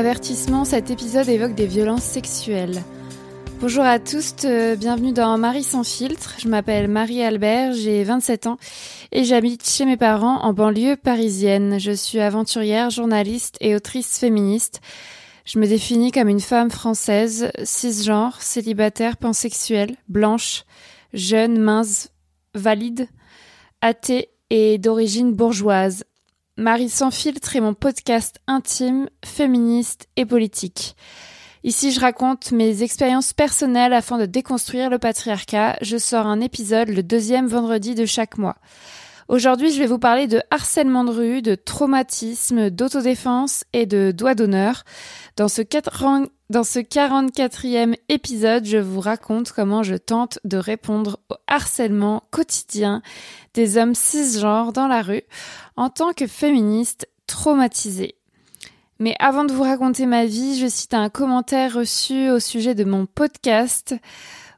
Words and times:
Avertissement, 0.00 0.64
cet 0.64 0.90
épisode 0.90 1.28
évoque 1.28 1.54
des 1.54 1.66
violences 1.66 2.04
sexuelles. 2.04 2.82
Bonjour 3.60 3.84
à 3.84 3.98
tous, 3.98 4.34
euh, 4.46 4.74
bienvenue 4.74 5.12
dans 5.12 5.36
Marie 5.36 5.62
sans 5.62 5.84
filtre. 5.84 6.36
Je 6.38 6.48
m'appelle 6.48 6.88
Marie 6.88 7.22
Albert, 7.22 7.74
j'ai 7.74 8.02
27 8.02 8.46
ans 8.46 8.56
et 9.12 9.24
j'habite 9.24 9.68
chez 9.68 9.84
mes 9.84 9.98
parents 9.98 10.40
en 10.40 10.54
banlieue 10.54 10.96
parisienne. 10.96 11.78
Je 11.78 11.92
suis 11.92 12.18
aventurière, 12.18 12.88
journaliste 12.88 13.58
et 13.60 13.76
autrice 13.76 14.18
féministe. 14.18 14.80
Je 15.44 15.58
me 15.58 15.66
définis 15.66 16.12
comme 16.12 16.28
une 16.30 16.40
femme 16.40 16.70
française, 16.70 17.50
cisgenre, 17.62 18.40
célibataire, 18.40 19.18
pansexuelle, 19.18 19.96
blanche, 20.08 20.64
jeune, 21.12 21.58
mince, 21.58 22.08
valide, 22.54 23.06
athée 23.82 24.30
et 24.48 24.78
d'origine 24.78 25.34
bourgeoise. 25.34 26.04
Marie 26.60 26.90
sans 26.90 27.10
filtre 27.10 27.56
est 27.56 27.60
mon 27.62 27.72
podcast 27.72 28.38
intime, 28.46 29.08
féministe 29.24 30.08
et 30.18 30.26
politique. 30.26 30.94
Ici, 31.64 31.90
je 31.90 32.00
raconte 32.00 32.52
mes 32.52 32.82
expériences 32.82 33.32
personnelles 33.32 33.94
afin 33.94 34.18
de 34.18 34.26
déconstruire 34.26 34.90
le 34.90 34.98
patriarcat. 34.98 35.78
Je 35.80 35.96
sors 35.96 36.26
un 36.26 36.42
épisode 36.42 36.90
le 36.90 37.02
deuxième 37.02 37.46
vendredi 37.46 37.94
de 37.94 38.04
chaque 38.04 38.36
mois. 38.36 38.56
Aujourd'hui, 39.28 39.72
je 39.72 39.78
vais 39.78 39.86
vous 39.86 39.98
parler 39.98 40.26
de 40.26 40.42
harcèlement 40.50 41.04
de 41.04 41.10
rue, 41.10 41.40
de 41.40 41.54
traumatisme, 41.54 42.68
d'autodéfense 42.68 43.64
et 43.72 43.86
de 43.86 44.12
doigt 44.14 44.34
d'honneur. 44.34 44.84
Dans 45.38 45.48
ce, 45.48 45.62
dans 46.50 46.64
ce 46.64 46.80
44e 46.80 47.94
épisode, 48.08 48.64
je 48.64 48.76
vous 48.76 48.98
raconte 48.98 49.52
comment 49.52 49.84
je 49.84 49.94
tente 49.94 50.40
de 50.42 50.56
répondre 50.56 51.20
au 51.30 51.36
harcèlement 51.46 52.24
quotidien 52.32 53.02
des 53.54 53.78
hommes 53.78 53.94
cisgenres 53.94 54.72
dans 54.72 54.88
la 54.88 55.00
rue 55.00 55.22
en 55.76 55.90
tant 55.90 56.12
que 56.12 56.26
féministe 56.26 57.08
traumatisée. 57.28 58.16
Mais 58.98 59.14
avant 59.20 59.44
de 59.44 59.52
vous 59.52 59.62
raconter 59.62 60.06
ma 60.06 60.26
vie, 60.26 60.58
je 60.58 60.66
cite 60.66 60.92
un 60.92 61.08
commentaire 61.08 61.74
reçu 61.74 62.30
au 62.30 62.40
sujet 62.40 62.74
de 62.74 62.84
mon 62.84 63.06
podcast. 63.06 63.94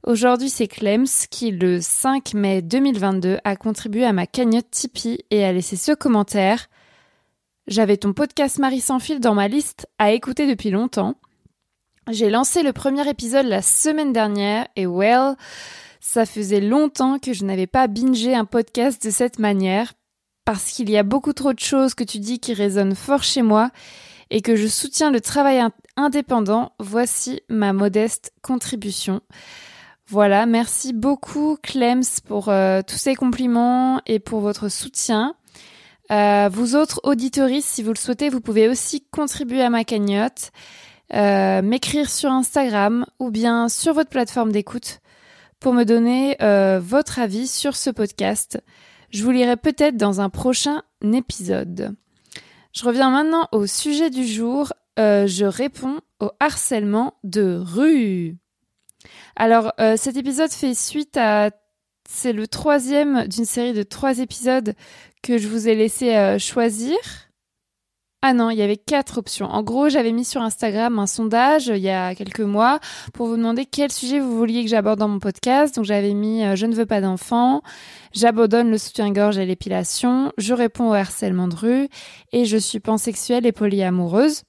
Aujourd'hui, 0.02 0.48
c'est 0.48 0.68
Clems 0.68 1.28
qui, 1.30 1.50
le 1.50 1.82
5 1.82 2.32
mai 2.32 2.62
2022, 2.62 3.36
a 3.44 3.54
contribué 3.54 4.06
à 4.06 4.14
ma 4.14 4.26
cagnotte 4.26 4.70
Tipeee 4.70 5.26
et 5.30 5.44
a 5.44 5.52
laissé 5.52 5.76
ce 5.76 5.92
commentaire. 5.92 6.68
J'avais 7.66 7.98
ton 7.98 8.14
podcast 8.14 8.58
Marie 8.58 8.80
sans 8.80 8.98
fil 8.98 9.20
dans 9.20 9.34
ma 9.34 9.46
liste 9.46 9.88
à 9.98 10.12
écouter 10.12 10.48
depuis 10.48 10.70
longtemps. 10.70 11.16
J'ai 12.10 12.30
lancé 12.30 12.64
le 12.64 12.72
premier 12.72 13.08
épisode 13.08 13.46
la 13.46 13.62
semaine 13.62 14.12
dernière 14.12 14.66
et 14.74 14.86
well, 14.86 15.36
ça 16.00 16.26
faisait 16.26 16.60
longtemps 16.60 17.20
que 17.20 17.32
je 17.32 17.44
n'avais 17.44 17.68
pas 17.68 17.86
bingé 17.86 18.34
un 18.34 18.44
podcast 18.44 19.00
de 19.04 19.10
cette 19.10 19.38
manière 19.38 19.92
parce 20.44 20.72
qu'il 20.72 20.90
y 20.90 20.96
a 20.96 21.04
beaucoup 21.04 21.32
trop 21.32 21.52
de 21.52 21.60
choses 21.60 21.94
que 21.94 22.02
tu 22.02 22.18
dis 22.18 22.40
qui 22.40 22.54
résonnent 22.54 22.96
fort 22.96 23.22
chez 23.22 23.42
moi 23.42 23.70
et 24.30 24.42
que 24.42 24.56
je 24.56 24.66
soutiens 24.66 25.12
le 25.12 25.20
travail 25.20 25.62
indépendant, 25.96 26.72
voici 26.80 27.40
ma 27.48 27.72
modeste 27.72 28.32
contribution. 28.42 29.20
Voilà, 30.08 30.44
merci 30.44 30.92
beaucoup 30.92 31.56
Clems 31.62 32.02
pour 32.26 32.48
euh, 32.48 32.82
tous 32.84 32.98
ces 32.98 33.14
compliments 33.14 34.00
et 34.06 34.18
pour 34.18 34.40
votre 34.40 34.68
soutien. 34.68 35.36
Euh, 36.10 36.48
vous 36.52 36.74
autres 36.74 37.00
auditoristes, 37.04 37.68
si 37.68 37.84
vous 37.84 37.92
le 37.92 37.98
souhaitez, 37.98 38.28
vous 38.28 38.40
pouvez 38.40 38.68
aussi 38.68 39.06
contribuer 39.12 39.62
à 39.62 39.70
ma 39.70 39.84
cagnotte, 39.84 40.50
euh, 41.14 41.62
m'écrire 41.62 42.10
sur 42.10 42.30
Instagram 42.30 43.06
ou 43.18 43.30
bien 43.30 43.68
sur 43.68 43.94
votre 43.94 44.10
plateforme 44.10 44.52
d'écoute 44.52 45.00
pour 45.60 45.72
me 45.72 45.84
donner 45.84 46.36
votre 46.80 47.20
avis 47.20 47.46
sur 47.46 47.76
ce 47.76 47.90
podcast. 47.90 48.60
Je 49.10 49.22
vous 49.22 49.30
lirai 49.30 49.56
peut-être 49.56 49.96
dans 49.96 50.20
un 50.20 50.30
prochain 50.30 50.82
épisode. 51.02 51.94
Je 52.72 52.84
reviens 52.84 53.10
maintenant 53.10 53.46
au 53.52 53.66
sujet 53.66 54.08
du 54.08 54.26
jour. 54.26 54.72
Euh, 54.98 55.26
je 55.26 55.44
réponds 55.44 56.00
au 56.20 56.30
harcèlement 56.40 57.14
de 57.22 57.62
rue. 57.62 58.36
Alors, 59.36 59.72
euh, 59.80 59.96
cet 59.96 60.16
épisode 60.16 60.50
fait 60.50 60.74
suite 60.74 61.16
à... 61.16 61.50
C'est 62.08 62.32
le 62.32 62.46
troisième 62.46 63.26
d'une 63.26 63.44
série 63.44 63.72
de 63.72 63.82
trois 63.82 64.18
épisodes 64.18 64.74
que 65.22 65.38
je 65.38 65.48
vous 65.48 65.68
ai 65.68 65.74
laissé 65.74 66.14
euh, 66.14 66.38
choisir. 66.38 66.96
Ah 68.24 68.34
non, 68.34 68.50
il 68.50 68.56
y 68.56 68.62
avait 68.62 68.76
quatre 68.76 69.18
options. 69.18 69.46
En 69.46 69.64
gros, 69.64 69.88
j'avais 69.88 70.12
mis 70.12 70.24
sur 70.24 70.42
Instagram 70.42 71.00
un 71.00 71.08
sondage 71.08 71.66
il 71.66 71.78
y 71.78 71.90
a 71.90 72.14
quelques 72.14 72.38
mois 72.38 72.78
pour 73.12 73.26
vous 73.26 73.36
demander 73.36 73.66
quel 73.66 73.90
sujet 73.90 74.20
vous 74.20 74.36
vouliez 74.36 74.62
que 74.62 74.70
j'aborde 74.70 75.00
dans 75.00 75.08
mon 75.08 75.18
podcast. 75.18 75.74
Donc 75.74 75.86
j'avais 75.86 76.14
mis 76.14 76.44
euh, 76.44 76.54
je 76.54 76.66
ne 76.66 76.74
veux 76.76 76.86
pas 76.86 77.00
d'enfants, 77.00 77.62
j'abandonne 78.12 78.70
le 78.70 78.78
soutien-gorge 78.78 79.38
et 79.38 79.44
l'épilation, 79.44 80.32
je 80.38 80.54
réponds 80.54 80.90
au 80.90 80.94
harcèlement 80.94 81.48
de 81.48 81.56
rue 81.56 81.88
et 82.30 82.44
je 82.44 82.58
suis 82.58 82.78
pansexuelle 82.78 83.44
et 83.44 83.50
polyamoureuse. 83.50 84.44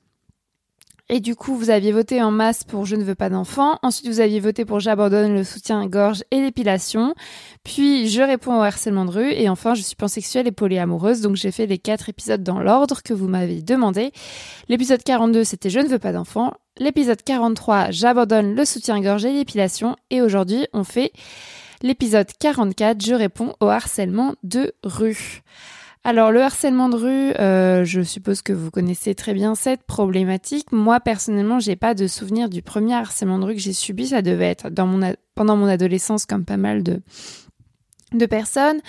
Et 1.09 1.19
du 1.19 1.35
coup, 1.35 1.55
vous 1.55 1.69
aviez 1.69 1.91
voté 1.91 2.21
en 2.23 2.31
masse 2.31 2.63
pour 2.63 2.85
Je 2.85 2.95
ne 2.95 3.03
veux 3.03 3.15
pas 3.15 3.29
d'enfants. 3.29 3.77
Ensuite, 3.83 4.07
vous 4.07 4.21
aviez 4.21 4.39
voté 4.39 4.63
pour 4.63 4.79
J'abandonne 4.79 5.35
le 5.35 5.43
soutien-gorge 5.43 6.23
et 6.31 6.39
l'épilation. 6.39 7.13
Puis, 7.63 8.07
je 8.07 8.21
réponds 8.21 8.57
au 8.57 8.63
harcèlement 8.63 9.03
de 9.03 9.11
rue. 9.11 9.31
Et 9.31 9.49
enfin, 9.49 9.73
je 9.73 9.81
suis 9.81 9.97
pansexuelle 9.97 10.47
et 10.47 10.51
polyamoureuse. 10.51 11.19
Donc, 11.19 11.35
j'ai 11.35 11.51
fait 11.51 11.65
les 11.65 11.77
quatre 11.77 12.07
épisodes 12.07 12.41
dans 12.41 12.59
l'ordre 12.59 13.03
que 13.03 13.13
vous 13.13 13.27
m'avez 13.27 13.61
demandé. 13.61 14.13
L'épisode 14.69 15.03
42, 15.03 15.43
c'était 15.43 15.69
Je 15.69 15.79
ne 15.79 15.87
veux 15.87 15.99
pas 15.99 16.13
d'enfants. 16.13 16.53
L'épisode 16.77 17.21
43, 17.21 17.91
J'abandonne 17.91 18.55
le 18.55 18.63
soutien-gorge 18.63 19.25
et 19.25 19.33
l'épilation. 19.33 19.97
Et 20.09 20.21
aujourd'hui, 20.21 20.67
on 20.71 20.85
fait 20.85 21.11
l'épisode 21.81 22.29
44, 22.39 23.05
Je 23.05 23.13
réponds 23.13 23.53
au 23.59 23.67
harcèlement 23.67 24.35
de 24.43 24.73
rue. 24.83 25.43
Alors 26.05 26.31
le 26.31 26.41
harcèlement 26.41 26.89
de 26.89 26.97
rue, 26.97 27.31
euh, 27.39 27.85
je 27.85 28.01
suppose 28.01 28.41
que 28.41 28.51
vous 28.51 28.71
connaissez 28.71 29.15
très 29.15 29.33
bien 29.33 29.55
cette 29.55 29.83
problématique. 29.83 30.71
Moi 30.73 30.99
personnellement, 30.99 31.59
j'ai 31.59 31.77
pas 31.77 31.93
de 31.93 32.07
souvenir 32.07 32.49
du 32.49 32.61
premier 32.61 32.95
harcèlement 32.95 33.39
de 33.39 33.45
rue 33.45 33.53
que 33.53 33.61
j'ai 33.61 33.73
subi. 33.73 34.07
Ça 34.07 34.21
devait 34.21 34.49
être 34.49 34.67
pendant 35.35 35.55
mon 35.55 35.67
adolescence, 35.67 36.25
comme 36.25 36.43
pas 36.43 36.57
mal 36.57 36.83
de 36.83 37.01
de 38.13 38.25
personnes. 38.25 38.79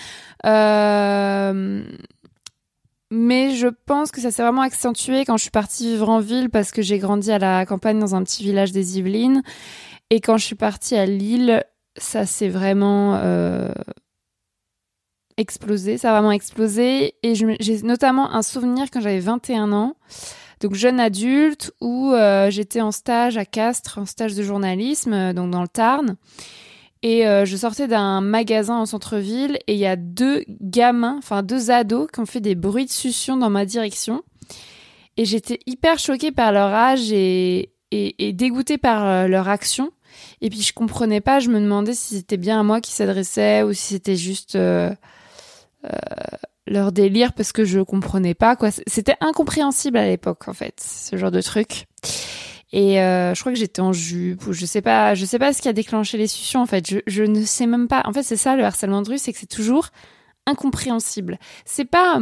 Euh, 0.45 1.83
mais 3.11 3.55
je 3.55 3.67
pense 3.85 4.11
que 4.11 4.21
ça 4.21 4.31
s'est 4.31 4.43
vraiment 4.43 4.61
accentué 4.61 5.25
quand 5.25 5.37
je 5.37 5.43
suis 5.43 5.51
partie 5.51 5.91
vivre 5.91 6.09
en 6.09 6.19
ville 6.19 6.49
parce 6.49 6.71
que 6.71 6.81
j'ai 6.81 6.99
grandi 6.99 7.31
à 7.31 7.39
la 7.39 7.65
campagne 7.65 7.99
dans 7.99 8.15
un 8.15 8.23
petit 8.23 8.43
village 8.43 8.71
des 8.71 8.97
Yvelines. 8.97 9.41
Et 10.09 10.21
quand 10.21 10.37
je 10.37 10.45
suis 10.45 10.55
partie 10.55 10.95
à 10.95 11.05
Lille, 11.05 11.63
ça 11.97 12.25
s'est 12.25 12.49
vraiment 12.49 13.15
euh, 13.15 13.71
explosé, 15.37 15.97
ça 15.97 16.09
a 16.09 16.13
vraiment 16.13 16.31
explosé. 16.31 17.15
Et 17.23 17.35
j'ai 17.35 17.81
notamment 17.81 18.33
un 18.33 18.41
souvenir 18.41 18.87
quand 18.91 19.01
j'avais 19.01 19.19
21 19.19 19.71
ans, 19.71 19.95
donc 20.61 20.75
jeune 20.75 20.99
adulte, 20.99 21.73
où 21.81 22.11
euh, 22.11 22.49
j'étais 22.49 22.81
en 22.81 22.91
stage 22.91 23.37
à 23.37 23.45
Castres, 23.45 23.97
en 23.97 24.05
stage 24.05 24.35
de 24.35 24.43
journalisme, 24.43 25.13
euh, 25.13 25.33
donc 25.33 25.51
dans 25.51 25.61
le 25.61 25.67
Tarn. 25.67 26.15
Et 27.03 27.27
euh, 27.27 27.45
je 27.45 27.55
sortais 27.55 27.87
d'un 27.87 28.21
magasin 28.21 28.77
en 28.77 28.85
centre-ville 28.85 29.59
et 29.67 29.73
il 29.73 29.79
y 29.79 29.85
a 29.85 29.95
deux 29.95 30.43
gamins, 30.49 31.17
enfin 31.19 31.43
deux 31.43 31.69
ados, 31.69 32.07
qui 32.11 32.19
ont 32.19 32.25
fait 32.25 32.41
des 32.41 32.55
bruits 32.55 32.85
de 32.85 32.91
succion 32.91 33.37
dans 33.37 33.49
ma 33.49 33.65
direction. 33.65 34.23
Et 35.17 35.25
j'étais 35.25 35.59
hyper 35.67 35.99
choquée 35.99 36.31
par 36.31 36.51
leur 36.51 36.73
âge 36.73 37.11
et, 37.11 37.71
et, 37.91 38.33
dégoûtée 38.33 38.77
par 38.77 39.27
leur 39.27 39.47
action. 39.47 39.91
Et 40.41 40.49
puis 40.49 40.61
je 40.61 40.73
comprenais 40.73 41.21
pas, 41.21 41.39
je 41.39 41.49
me 41.49 41.59
demandais 41.59 41.93
si 41.93 42.15
c'était 42.15 42.37
bien 42.37 42.59
à 42.59 42.63
moi 42.63 42.81
qui 42.81 42.91
s'adressait 42.91 43.63
ou 43.63 43.71
si 43.71 43.93
c'était 43.93 44.17
juste 44.17 44.57
leur 46.67 46.91
délire 46.91 47.33
parce 47.33 47.51
que 47.51 47.65
je 47.65 47.79
comprenais 47.79 48.33
pas 48.33 48.55
quoi. 48.55 48.69
C'était 48.87 49.15
incompréhensible 49.21 49.97
à 49.97 50.05
l'époque 50.05 50.47
en 50.47 50.53
fait, 50.53 50.79
ce 50.79 51.15
genre 51.17 51.31
de 51.31 51.41
truc. 51.41 51.85
Et 52.71 52.99
euh, 52.99 53.33
je 53.33 53.39
crois 53.39 53.53
que 53.53 53.57
j'étais 53.57 53.81
en 53.81 53.93
jupe 53.93 54.47
ou 54.47 54.53
je 54.53 54.65
sais 54.65 54.81
pas, 54.81 55.15
je 55.15 55.23
sais 55.25 55.39
pas 55.39 55.53
ce 55.53 55.61
qui 55.61 55.69
a 55.69 55.73
déclenché 55.73 56.17
les 56.17 56.27
succions 56.27 56.61
en 56.61 56.65
fait. 56.65 56.89
Je, 56.89 56.97
je 57.07 57.23
ne 57.23 57.43
sais 57.43 57.67
même 57.67 57.87
pas. 57.87 58.01
En 58.05 58.13
fait, 58.13 58.23
c'est 58.23 58.37
ça 58.37 58.55
le 58.55 58.63
harcèlement 58.63 59.01
de 59.01 59.11
rue, 59.11 59.17
c'est 59.17 59.31
que 59.31 59.39
c'est 59.39 59.45
toujours 59.45 59.89
incompréhensible. 60.45 61.39
C'est 61.63 61.85
pas 61.85 62.19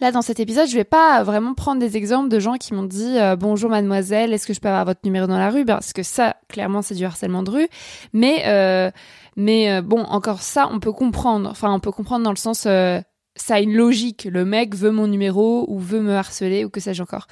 Là, 0.00 0.12
dans 0.12 0.22
cet 0.22 0.38
épisode, 0.38 0.68
je 0.68 0.76
vais 0.76 0.84
pas 0.84 1.22
vraiment 1.24 1.54
prendre 1.54 1.80
des 1.80 1.96
exemples 1.96 2.28
de 2.28 2.38
gens 2.38 2.54
qui 2.54 2.72
m'ont 2.72 2.84
dit 2.84 3.18
euh, 3.18 3.34
bonjour 3.34 3.68
mademoiselle, 3.70 4.32
est-ce 4.32 4.46
que 4.46 4.54
je 4.54 4.60
peux 4.60 4.68
avoir 4.68 4.84
votre 4.84 5.00
numéro 5.04 5.26
dans 5.26 5.38
la 5.38 5.50
rue? 5.50 5.64
Parce 5.64 5.92
que 5.92 6.02
ça, 6.02 6.36
clairement, 6.48 6.82
c'est 6.82 6.94
du 6.94 7.04
harcèlement 7.04 7.42
de 7.42 7.50
rue. 7.50 7.68
Mais 8.12 8.44
euh, 8.46 8.90
mais 9.38 9.70
euh, 9.70 9.82
bon, 9.82 10.02
encore 10.02 10.42
ça, 10.42 10.68
on 10.72 10.80
peut 10.80 10.92
comprendre. 10.92 11.48
Enfin, 11.48 11.72
on 11.72 11.78
peut 11.78 11.92
comprendre 11.92 12.24
dans 12.24 12.32
le 12.32 12.36
sens, 12.36 12.66
euh, 12.66 13.00
ça 13.36 13.54
a 13.54 13.60
une 13.60 13.72
logique. 13.72 14.24
Le 14.24 14.44
mec 14.44 14.74
veut 14.74 14.90
mon 14.90 15.06
numéro 15.06 15.64
ou 15.68 15.78
veut 15.78 16.00
me 16.00 16.16
harceler 16.16 16.64
ou 16.64 16.70
que 16.70 16.80
sais-je 16.80 17.00
encore. 17.04 17.28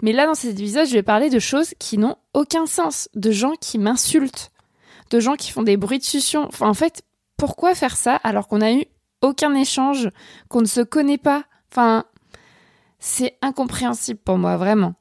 Mais 0.00 0.12
là, 0.12 0.26
dans 0.26 0.34
cet 0.34 0.58
épisode, 0.58 0.86
je 0.86 0.94
vais 0.94 1.02
parler 1.02 1.28
de 1.28 1.38
choses 1.38 1.74
qui 1.78 1.98
n'ont 1.98 2.16
aucun 2.32 2.64
sens. 2.64 3.10
De 3.14 3.30
gens 3.30 3.52
qui 3.60 3.78
m'insultent. 3.78 4.50
De 5.10 5.20
gens 5.20 5.36
qui 5.36 5.50
font 5.50 5.62
des 5.62 5.76
bruits 5.76 5.98
de 5.98 6.04
succion. 6.04 6.46
Enfin, 6.46 6.66
en 6.66 6.74
fait, 6.74 7.02
pourquoi 7.36 7.74
faire 7.74 7.96
ça 7.98 8.16
alors 8.16 8.48
qu'on 8.48 8.62
a 8.62 8.72
eu 8.72 8.86
aucun 9.20 9.54
échange, 9.54 10.08
qu'on 10.48 10.62
ne 10.62 10.66
se 10.66 10.80
connaît 10.80 11.18
pas 11.18 11.44
Enfin, 11.70 12.04
c'est 12.98 13.36
incompréhensible 13.42 14.20
pour 14.24 14.38
moi, 14.38 14.56
vraiment. 14.56 14.94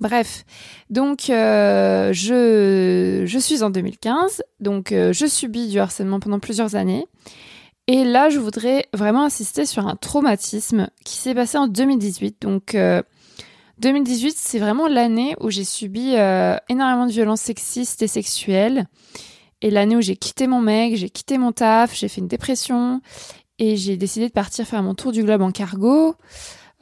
Bref, 0.00 0.44
donc 0.90 1.30
euh, 1.30 2.12
je, 2.12 3.22
je 3.24 3.38
suis 3.38 3.62
en 3.62 3.70
2015, 3.70 4.42
donc 4.58 4.90
euh, 4.90 5.12
je 5.12 5.24
subis 5.24 5.68
du 5.68 5.78
harcèlement 5.78 6.18
pendant 6.18 6.40
plusieurs 6.40 6.74
années. 6.74 7.06
Et 7.86 8.04
là, 8.04 8.30
je 8.30 8.38
voudrais 8.38 8.86
vraiment 8.94 9.24
insister 9.24 9.66
sur 9.66 9.86
un 9.86 9.96
traumatisme 9.96 10.88
qui 11.04 11.16
s'est 11.16 11.34
passé 11.34 11.58
en 11.58 11.66
2018. 11.66 12.40
Donc, 12.40 12.74
euh, 12.74 13.02
2018, 13.78 14.34
c'est 14.38 14.58
vraiment 14.58 14.88
l'année 14.88 15.36
où 15.40 15.50
j'ai 15.50 15.64
subi 15.64 16.14
euh, 16.16 16.56
énormément 16.70 17.06
de 17.06 17.12
violences 17.12 17.42
sexistes 17.42 18.00
et 18.00 18.06
sexuelles. 18.08 18.86
Et 19.60 19.70
l'année 19.70 19.96
où 19.96 20.00
j'ai 20.00 20.16
quitté 20.16 20.46
mon 20.46 20.60
mec, 20.60 20.96
j'ai 20.96 21.10
quitté 21.10 21.36
mon 21.36 21.52
taf, 21.52 21.94
j'ai 21.94 22.08
fait 22.08 22.20
une 22.20 22.28
dépression 22.28 23.02
et 23.64 23.76
j'ai 23.76 23.96
décidé 23.96 24.28
de 24.28 24.32
partir 24.32 24.66
faire 24.66 24.82
mon 24.82 24.94
tour 24.94 25.12
du 25.12 25.22
globe 25.22 25.42
en 25.42 25.50
cargo. 25.50 26.16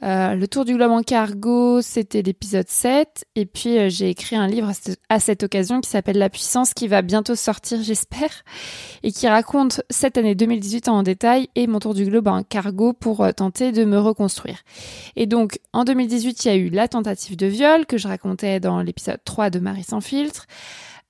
Euh, 0.03 0.35
le 0.35 0.49
tour 0.49 0.65
du 0.65 0.75
globe 0.75 0.91
en 0.91 1.01
cargo, 1.01 1.81
c'était 1.81 2.21
l'épisode 2.21 2.67
7. 2.67 3.23
Et 3.35 3.45
puis, 3.45 3.77
euh, 3.77 3.87
j'ai 3.87 4.09
écrit 4.09 4.35
un 4.35 4.47
livre 4.47 4.69
à 5.07 5.19
cette 5.21 5.43
occasion 5.43 5.79
qui 5.79 5.89
s'appelle 5.89 6.17
La 6.17 6.29
puissance, 6.29 6.73
qui 6.73 6.89
va 6.89 7.01
bientôt 7.01 7.35
sortir, 7.35 7.81
j'espère, 7.83 8.43
et 9.03 9.13
qui 9.13 9.29
raconte 9.29 9.81
cette 9.89 10.17
année 10.17 10.35
2018 10.35 10.89
en 10.89 11.03
détail 11.03 11.47
et 11.55 11.67
mon 11.67 11.79
tour 11.79 11.93
du 11.93 12.03
globe 12.03 12.27
en 12.27 12.43
cargo 12.43 12.91
pour 12.91 13.21
euh, 13.21 13.31
tenter 13.31 13.71
de 13.71 13.85
me 13.85 13.97
reconstruire. 13.97 14.57
Et 15.15 15.25
donc, 15.25 15.59
en 15.71 15.85
2018, 15.85 16.43
il 16.43 16.47
y 16.49 16.51
a 16.51 16.55
eu 16.55 16.69
la 16.69 16.89
tentative 16.89 17.37
de 17.37 17.47
viol 17.47 17.85
que 17.85 17.97
je 17.97 18.09
racontais 18.09 18.59
dans 18.59 18.81
l'épisode 18.81 19.19
3 19.23 19.51
de 19.51 19.59
Marie 19.59 19.83
sans 19.83 20.01
filtre. 20.01 20.47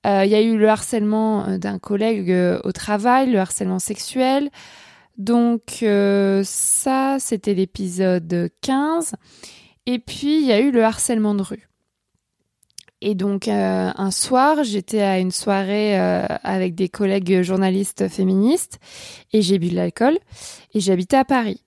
Il 0.06 0.28
y 0.28 0.34
a 0.34 0.42
eu 0.42 0.58
le 0.58 0.68
harcèlement 0.68 1.56
d'un 1.56 1.78
collègue 1.78 2.30
au 2.62 2.72
travail, 2.72 3.30
le 3.30 3.38
harcèlement 3.38 3.78
sexuel. 3.78 4.50
Donc 5.16 5.78
euh, 5.82 6.42
ça, 6.44 7.18
c'était 7.20 7.54
l'épisode 7.54 8.50
15. 8.60 9.14
Et 9.86 9.98
puis, 9.98 10.40
il 10.40 10.46
y 10.46 10.52
a 10.52 10.60
eu 10.60 10.70
le 10.70 10.84
harcèlement 10.84 11.34
de 11.34 11.42
rue. 11.42 11.68
Et 13.00 13.14
donc, 13.14 13.48
euh, 13.48 13.90
un 13.94 14.10
soir, 14.10 14.64
j'étais 14.64 15.02
à 15.02 15.18
une 15.18 15.30
soirée 15.30 16.00
euh, 16.00 16.26
avec 16.42 16.74
des 16.74 16.88
collègues 16.88 17.42
journalistes 17.42 18.08
féministes 18.08 18.78
et 19.32 19.42
j'ai 19.42 19.58
bu 19.58 19.68
de 19.68 19.74
l'alcool 19.74 20.18
et 20.72 20.80
j'habitais 20.80 21.18
à 21.18 21.24
Paris. 21.24 21.62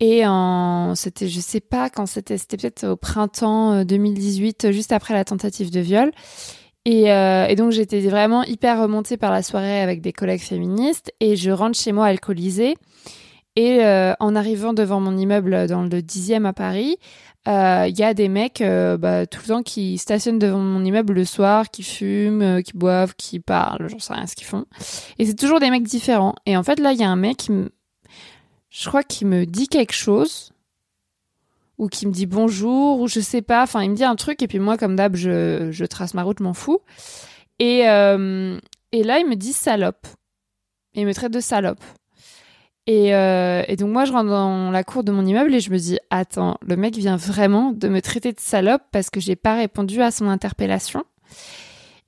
Et 0.00 0.26
en, 0.26 0.94
c'était, 0.94 1.26
je 1.26 1.40
sais 1.40 1.60
pas 1.60 1.90
quand 1.90 2.06
c'était, 2.06 2.38
c'était 2.38 2.58
peut-être 2.58 2.86
au 2.86 2.96
printemps 2.96 3.82
2018, 3.84 4.70
juste 4.70 4.92
après 4.92 5.14
la 5.14 5.24
tentative 5.24 5.72
de 5.72 5.80
viol. 5.80 6.12
Euh, 6.88 7.46
et, 7.46 7.54
donc 7.54 7.72
j'étais 7.72 8.00
vraiment 8.00 8.42
hyper 8.44 8.80
remontée 8.80 9.16
par 9.16 9.30
la 9.30 9.42
soirée 9.42 9.80
avec 9.80 10.00
des 10.00 10.12
collègues 10.12 10.40
féministes 10.40 11.12
et 11.20 11.36
je 11.36 11.50
rentre 11.50 11.78
chez 11.78 11.92
moi 11.92 12.06
alcoolisée. 12.06 12.76
Et 13.56 13.84
euh, 13.84 14.14
en 14.20 14.36
arrivant 14.36 14.72
devant 14.72 15.00
mon 15.00 15.16
immeuble 15.16 15.66
dans 15.66 15.82
le 15.82 15.88
10e 15.88 16.46
à 16.46 16.52
Paris, 16.52 16.96
il 17.46 17.52
euh, 17.52 17.88
y 17.88 18.02
a 18.04 18.14
des 18.14 18.28
mecs 18.28 18.62
bah, 18.62 19.26
tout 19.26 19.40
le 19.42 19.48
temps 19.48 19.62
qui 19.62 19.98
stationnent 19.98 20.38
devant 20.38 20.58
mon 20.58 20.84
immeuble 20.84 21.14
le 21.14 21.24
soir, 21.24 21.70
qui 21.70 21.82
fument, 21.82 22.62
qui 22.62 22.72
boivent, 22.74 23.14
qui 23.16 23.40
parlent, 23.40 23.88
j'en 23.88 23.98
sais 23.98 24.14
rien 24.14 24.26
ce 24.26 24.36
qu'ils 24.36 24.46
font. 24.46 24.66
Et 25.18 25.26
c'est 25.26 25.34
toujours 25.34 25.58
des 25.58 25.70
mecs 25.70 25.82
différents. 25.82 26.36
Et 26.46 26.56
en 26.56 26.62
fait 26.62 26.78
là, 26.78 26.92
il 26.92 27.00
y 27.00 27.04
a 27.04 27.10
un 27.10 27.16
mec, 27.16 27.48
je 28.70 28.88
crois 28.88 29.02
qu'il 29.02 29.26
me 29.26 29.44
dit 29.44 29.66
quelque 29.66 29.94
chose 29.94 30.52
ou 31.78 31.88
qui 31.88 32.06
me 32.06 32.12
dit 32.12 32.26
bonjour, 32.26 33.00
ou 33.00 33.08
je 33.08 33.20
sais 33.20 33.42
pas, 33.42 33.62
enfin 33.62 33.82
il 33.82 33.90
me 33.90 33.96
dit 33.96 34.04
un 34.04 34.16
truc, 34.16 34.42
et 34.42 34.48
puis 34.48 34.58
moi 34.58 34.76
comme 34.76 34.96
d'hab 34.96 35.16
je, 35.16 35.70
je 35.70 35.84
trace 35.84 36.14
ma 36.14 36.22
route, 36.22 36.40
m'en 36.40 36.54
fous. 36.54 36.80
Et, 37.58 37.88
euh, 37.88 38.58
et 38.92 39.02
là 39.02 39.18
il 39.18 39.26
me 39.28 39.36
dit 39.36 39.52
salope. 39.52 40.06
Et 40.94 41.02
il 41.02 41.06
me 41.06 41.14
traite 41.14 41.32
de 41.32 41.40
salope. 41.40 41.82
Et, 42.86 43.14
euh, 43.14 43.62
et, 43.68 43.76
donc 43.76 43.90
moi 43.90 44.06
je 44.06 44.12
rentre 44.12 44.30
dans 44.30 44.70
la 44.70 44.82
cour 44.82 45.04
de 45.04 45.12
mon 45.12 45.24
immeuble 45.24 45.54
et 45.54 45.60
je 45.60 45.70
me 45.70 45.78
dis 45.78 45.98
attends, 46.10 46.56
le 46.66 46.74
mec 46.74 46.96
vient 46.96 47.16
vraiment 47.16 47.72
de 47.72 47.86
me 47.86 48.00
traiter 48.00 48.32
de 48.32 48.40
salope 48.40 48.82
parce 48.92 49.10
que 49.10 49.20
j'ai 49.20 49.36
pas 49.36 49.54
répondu 49.54 50.00
à 50.00 50.10
son 50.10 50.26
interpellation. 50.26 51.04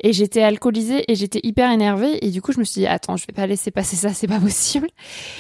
Et 0.03 0.13
j'étais 0.13 0.43
alcoolisée 0.43 1.05
et 1.11 1.15
j'étais 1.15 1.41
hyper 1.43 1.71
énervée. 1.71 2.25
Et 2.25 2.31
du 2.31 2.41
coup, 2.41 2.53
je 2.53 2.59
me 2.59 2.65
suis 2.65 2.81
dit, 2.81 2.87
attends, 2.87 3.17
je 3.17 3.27
vais 3.27 3.35
pas 3.35 3.47
laisser 3.47 3.71
passer 3.71 3.97
ça, 3.97 4.15
c'est 4.15 4.27
pas 4.27 4.41
possible. 4.41 4.89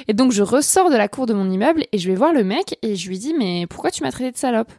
Et 0.09 0.13
donc, 0.13 0.33
je 0.33 0.43
ressors 0.43 0.91
de 0.91 0.97
la 0.97 1.09
cour 1.09 1.27
de 1.27 1.35
mon 1.35 1.51
immeuble 1.51 1.85
et 1.93 1.99
je 1.99 2.09
vais 2.09 2.15
voir 2.15 2.33
le 2.33 2.45
mec 2.45 2.79
et 2.83 2.97
je 2.97 3.09
lui 3.09 3.19
dis, 3.19 3.35
mais 3.39 3.67
pourquoi 3.69 3.91
tu 3.91 4.03
m'as 4.03 4.13
traité 4.13 4.33
de 4.33 4.37
salope? 4.37 4.73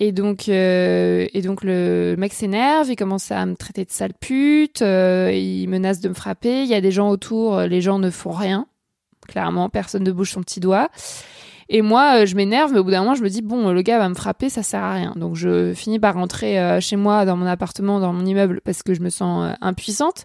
Et 0.00 0.12
donc, 0.12 0.48
euh, 0.48 1.26
et 1.34 1.42
donc 1.42 1.64
le 1.64 2.14
mec 2.16 2.32
s'énerve, 2.32 2.88
il 2.88 2.94
commence 2.94 3.32
à 3.32 3.44
me 3.46 3.56
traiter 3.56 3.84
de 3.84 3.90
sale 3.90 4.14
pute, 4.14 4.80
euh, 4.80 5.32
il 5.32 5.66
menace 5.68 6.00
de 6.00 6.08
me 6.08 6.14
frapper. 6.14 6.62
Il 6.62 6.68
y 6.68 6.74
a 6.74 6.80
des 6.80 6.92
gens 6.92 7.10
autour, 7.10 7.60
les 7.62 7.80
gens 7.80 7.98
ne 7.98 8.10
font 8.10 8.30
rien. 8.30 8.66
Clairement, 9.26 9.68
personne 9.68 10.04
ne 10.04 10.12
bouge 10.12 10.30
son 10.30 10.40
petit 10.40 10.60
doigt. 10.60 10.88
Et 11.70 11.82
moi, 11.82 12.22
euh, 12.22 12.26
je 12.26 12.34
m'énerve, 12.34 12.72
mais 12.72 12.78
au 12.78 12.84
bout 12.84 12.90
d'un 12.90 13.00
moment, 13.00 13.14
je 13.14 13.22
me 13.22 13.28
dis, 13.28 13.42
bon, 13.42 13.70
le 13.72 13.82
gars 13.82 13.98
va 13.98 14.08
me 14.08 14.14
frapper, 14.14 14.48
ça 14.48 14.62
sert 14.62 14.82
à 14.82 14.94
rien. 14.94 15.12
Donc, 15.16 15.36
je 15.36 15.74
finis 15.74 15.98
par 15.98 16.14
rentrer 16.14 16.58
euh, 16.58 16.80
chez 16.80 16.96
moi, 16.96 17.26
dans 17.26 17.36
mon 17.36 17.46
appartement, 17.46 18.00
dans 18.00 18.12
mon 18.12 18.24
immeuble, 18.24 18.60
parce 18.64 18.82
que 18.82 18.94
je 18.94 19.00
me 19.00 19.10
sens 19.10 19.50
euh, 19.50 19.54
impuissante. 19.60 20.24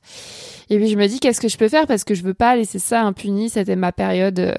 Et 0.69 0.77
puis, 0.77 0.87
je 0.87 0.97
me 0.97 1.05
dis, 1.07 1.19
qu'est-ce 1.19 1.41
que 1.41 1.49
je 1.49 1.57
peux 1.57 1.67
faire? 1.67 1.85
Parce 1.85 2.05
que 2.05 2.15
je 2.15 2.23
veux 2.23 2.33
pas 2.33 2.55
laisser 2.55 2.79
ça 2.79 3.01
impuni. 3.03 3.49
C'était 3.49 3.75
ma 3.75 3.91
période. 3.91 4.55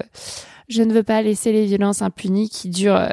je 0.69 0.83
ne 0.83 0.93
veux 0.93 1.03
pas 1.03 1.23
laisser 1.23 1.51
les 1.51 1.65
violences 1.65 2.03
impunies 2.03 2.49
qui 2.49 2.69
durent, 2.69 3.09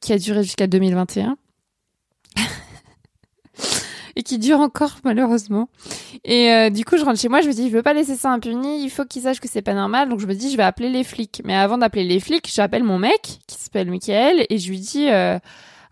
qui 0.00 0.12
a 0.12 0.18
duré 0.18 0.44
jusqu'à 0.44 0.68
2021 0.68 1.36
et 4.16 4.22
qui 4.22 4.38
dure 4.38 4.60
encore 4.60 4.96
malheureusement. 5.04 5.68
Et 6.24 6.50
euh, 6.50 6.70
du 6.70 6.84
coup, 6.84 6.96
je 6.96 7.04
rentre 7.04 7.20
chez 7.20 7.28
moi, 7.28 7.42
je 7.42 7.48
me 7.48 7.52
dis, 7.52 7.68
je 7.68 7.74
veux 7.74 7.82
pas 7.82 7.92
laisser 7.92 8.16
ça 8.16 8.30
impuni, 8.30 8.82
il 8.82 8.90
faut 8.90 9.04
qu'ils 9.04 9.22
sachent 9.22 9.40
que 9.40 9.48
c'est 9.48 9.62
pas 9.62 9.74
normal, 9.74 10.08
donc 10.08 10.18
je 10.20 10.26
me 10.26 10.34
dis, 10.34 10.50
je 10.50 10.56
vais 10.56 10.62
appeler 10.62 10.88
les 10.88 11.04
flics. 11.04 11.42
Mais 11.44 11.54
avant 11.54 11.78
d'appeler 11.78 12.04
les 12.04 12.18
flics, 12.18 12.50
j'appelle 12.52 12.82
mon 12.82 12.98
mec, 12.98 13.38
qui 13.46 13.56
s'appelle 13.56 13.90
Michael, 13.90 14.46
et 14.48 14.58
je 14.58 14.70
lui 14.70 14.80
dis, 14.80 15.08
euh, 15.10 15.38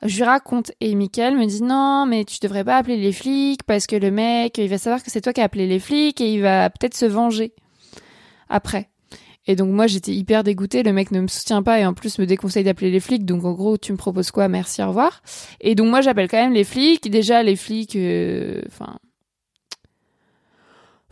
je 0.03 0.17
lui 0.17 0.25
raconte. 0.25 0.73
Et 0.81 0.94
Michael 0.94 1.37
me 1.37 1.44
dit, 1.44 1.62
non, 1.62 2.06
mais 2.06 2.25
tu 2.25 2.38
devrais 2.41 2.65
pas 2.65 2.79
appeler 2.79 2.97
les 2.97 3.12
flics, 3.12 3.62
parce 3.62 3.87
que 3.87 3.97
le 3.97 4.11
mec, 4.11 4.59
il 4.59 4.69
va 4.69 4.79
savoir 4.79 5.03
que 5.03 5.11
c'est 5.11 5.20
toi 5.20 5.32
qui 5.32 5.41
as 5.41 5.44
appelé 5.44 5.67
les 5.67 5.79
flics, 5.79 6.20
et 6.20 6.35
il 6.35 6.41
va 6.41 6.70
peut-être 6.70 6.97
se 6.97 7.06
venger. 7.06 7.53
Après. 8.49 8.88
Et 9.46 9.56
donc 9.56 9.70
moi 9.70 9.87
j'étais 9.87 10.12
hyper 10.12 10.43
dégoûtée, 10.43 10.82
le 10.82 10.93
mec 10.93 11.11
ne 11.11 11.20
me 11.20 11.26
soutient 11.26 11.62
pas 11.62 11.79
et 11.81 11.87
en 11.87 11.94
plus 11.94 12.19
me 12.19 12.26
déconseille 12.26 12.64
d'appeler 12.64 12.91
les 12.91 13.00
flics. 13.00 13.25
Donc 13.25 13.44
en 13.44 13.52
gros 13.52 13.76
tu 13.76 13.93
me 13.93 13.96
proposes 13.96 14.31
quoi? 14.31 14.49
Merci, 14.49 14.82
au 14.82 14.88
revoir. 14.88 15.23
Et 15.61 15.75
donc 15.75 15.88
moi 15.88 16.00
j'appelle 16.00 16.29
quand 16.29 16.43
même 16.43 16.55
les 16.55 16.64
flics. 16.64 17.11
Déjà 17.11 17.43
les 17.43 17.56
flics, 17.56 17.96
euh, 17.96 18.63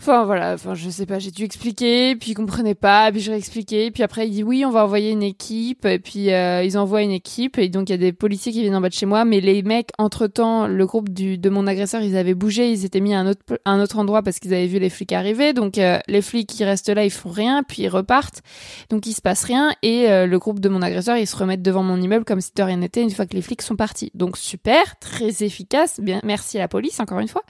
enfin 0.03 0.25
voilà, 0.25 0.55
enfin 0.55 0.75
je 0.75 0.91
sais 0.91 1.07
pas, 1.07 1.21
j'ai 1.21 1.31
dû 1.31 1.45
expliquer, 1.45 2.17
puis 2.17 2.33
ils 2.33 2.35
comprenaient 2.35 2.75
pas, 2.75 3.13
puis 3.13 3.21
je 3.21 3.31
réexpliquais, 3.31 3.93
puis 3.93 4.03
après 4.03 4.27
il 4.27 4.33
dit 4.33 4.43
oui, 4.43 4.65
on 4.67 4.71
va 4.71 4.85
envoyer 4.85 5.13
une 5.13 5.23
équipe, 5.23 5.87
et 5.87 6.01
puis 6.01 6.33
euh, 6.33 6.65
ils 6.65 6.77
envoient 6.77 7.03
une 7.03 7.13
équipe, 7.13 7.57
et 7.57 7.69
donc 7.69 7.89
il 7.89 7.93
y 7.93 7.95
a 7.95 7.99
des 7.99 8.13
policiers 8.13 8.51
qui 8.51 8.63
viennent 8.63 8.75
en 8.75 8.81
bas 8.81 8.89
de 8.89 8.95
chez 8.95 9.07
moi, 9.07 9.25
mais 9.25 9.41
les 9.41 9.63
mecs, 9.63 9.91
entre 9.99 10.27
temps, 10.27 10.67
le 10.67 10.87
groupe 10.87 11.09
du, 11.09 11.39
de 11.39 11.49
mon 11.49 11.69
agresseur, 11.69 12.03
ils 12.03 12.17
avaient 12.17 12.35
bougé, 12.35 12.73
ils 12.73 12.85
étaient 12.85 12.99
mis 12.99 13.15
à 13.15 13.21
un 13.21 13.29
autre, 13.29 13.43
un 13.65 13.81
autre 13.81 13.97
endroit 13.97 14.23
parce 14.23 14.41
qu'ils 14.41 14.53
avaient 14.53 14.67
vu 14.67 14.81
les 14.81 14.91
flics 14.91 15.13
arriver, 15.13 15.53
donc 15.53 15.79
euh, 15.79 16.01
les 16.09 16.21
flics 16.21 16.49
qui 16.49 16.65
restent 16.65 16.89
là, 16.89 17.05
ils 17.05 17.11
font 17.11 17.31
rien, 17.31 17.63
puis 17.63 17.83
ils 17.83 17.89
repartent, 17.89 18.43
donc 18.91 19.07
il 19.07 19.13
se 19.13 19.23
passe 19.23 19.45
rien, 19.45 19.73
et 19.83 20.11
euh, 20.11 20.27
le 20.27 20.39
groupe 20.41 20.59
de 20.59 20.69
mon 20.69 20.83
agresseur, 20.83 21.17
ils 21.17 21.29
se 21.29 21.37
remettent 21.37 21.63
devant 21.63 21.85
mon 21.85 22.01
immeuble 22.01 22.25
comme 22.25 22.41
si 22.41 22.51
de 22.57 22.63
rien 22.65 22.79
n'était 22.79 23.03
une 23.03 23.11
fois 23.13 23.27
que 23.27 23.37
les 23.37 23.43
flics 23.43 23.63
sont 23.63 23.77
partis. 23.77 24.11
Donc 24.15 24.37
super, 24.37 24.99
très 24.99 25.45
efficace, 25.45 26.01
bien, 26.01 26.21
merci 26.25 26.59
à 26.59 26.61
la 26.63 26.69
police 26.69 26.99
encore 26.99 27.21
une 27.21 27.29
fois. 27.29 27.43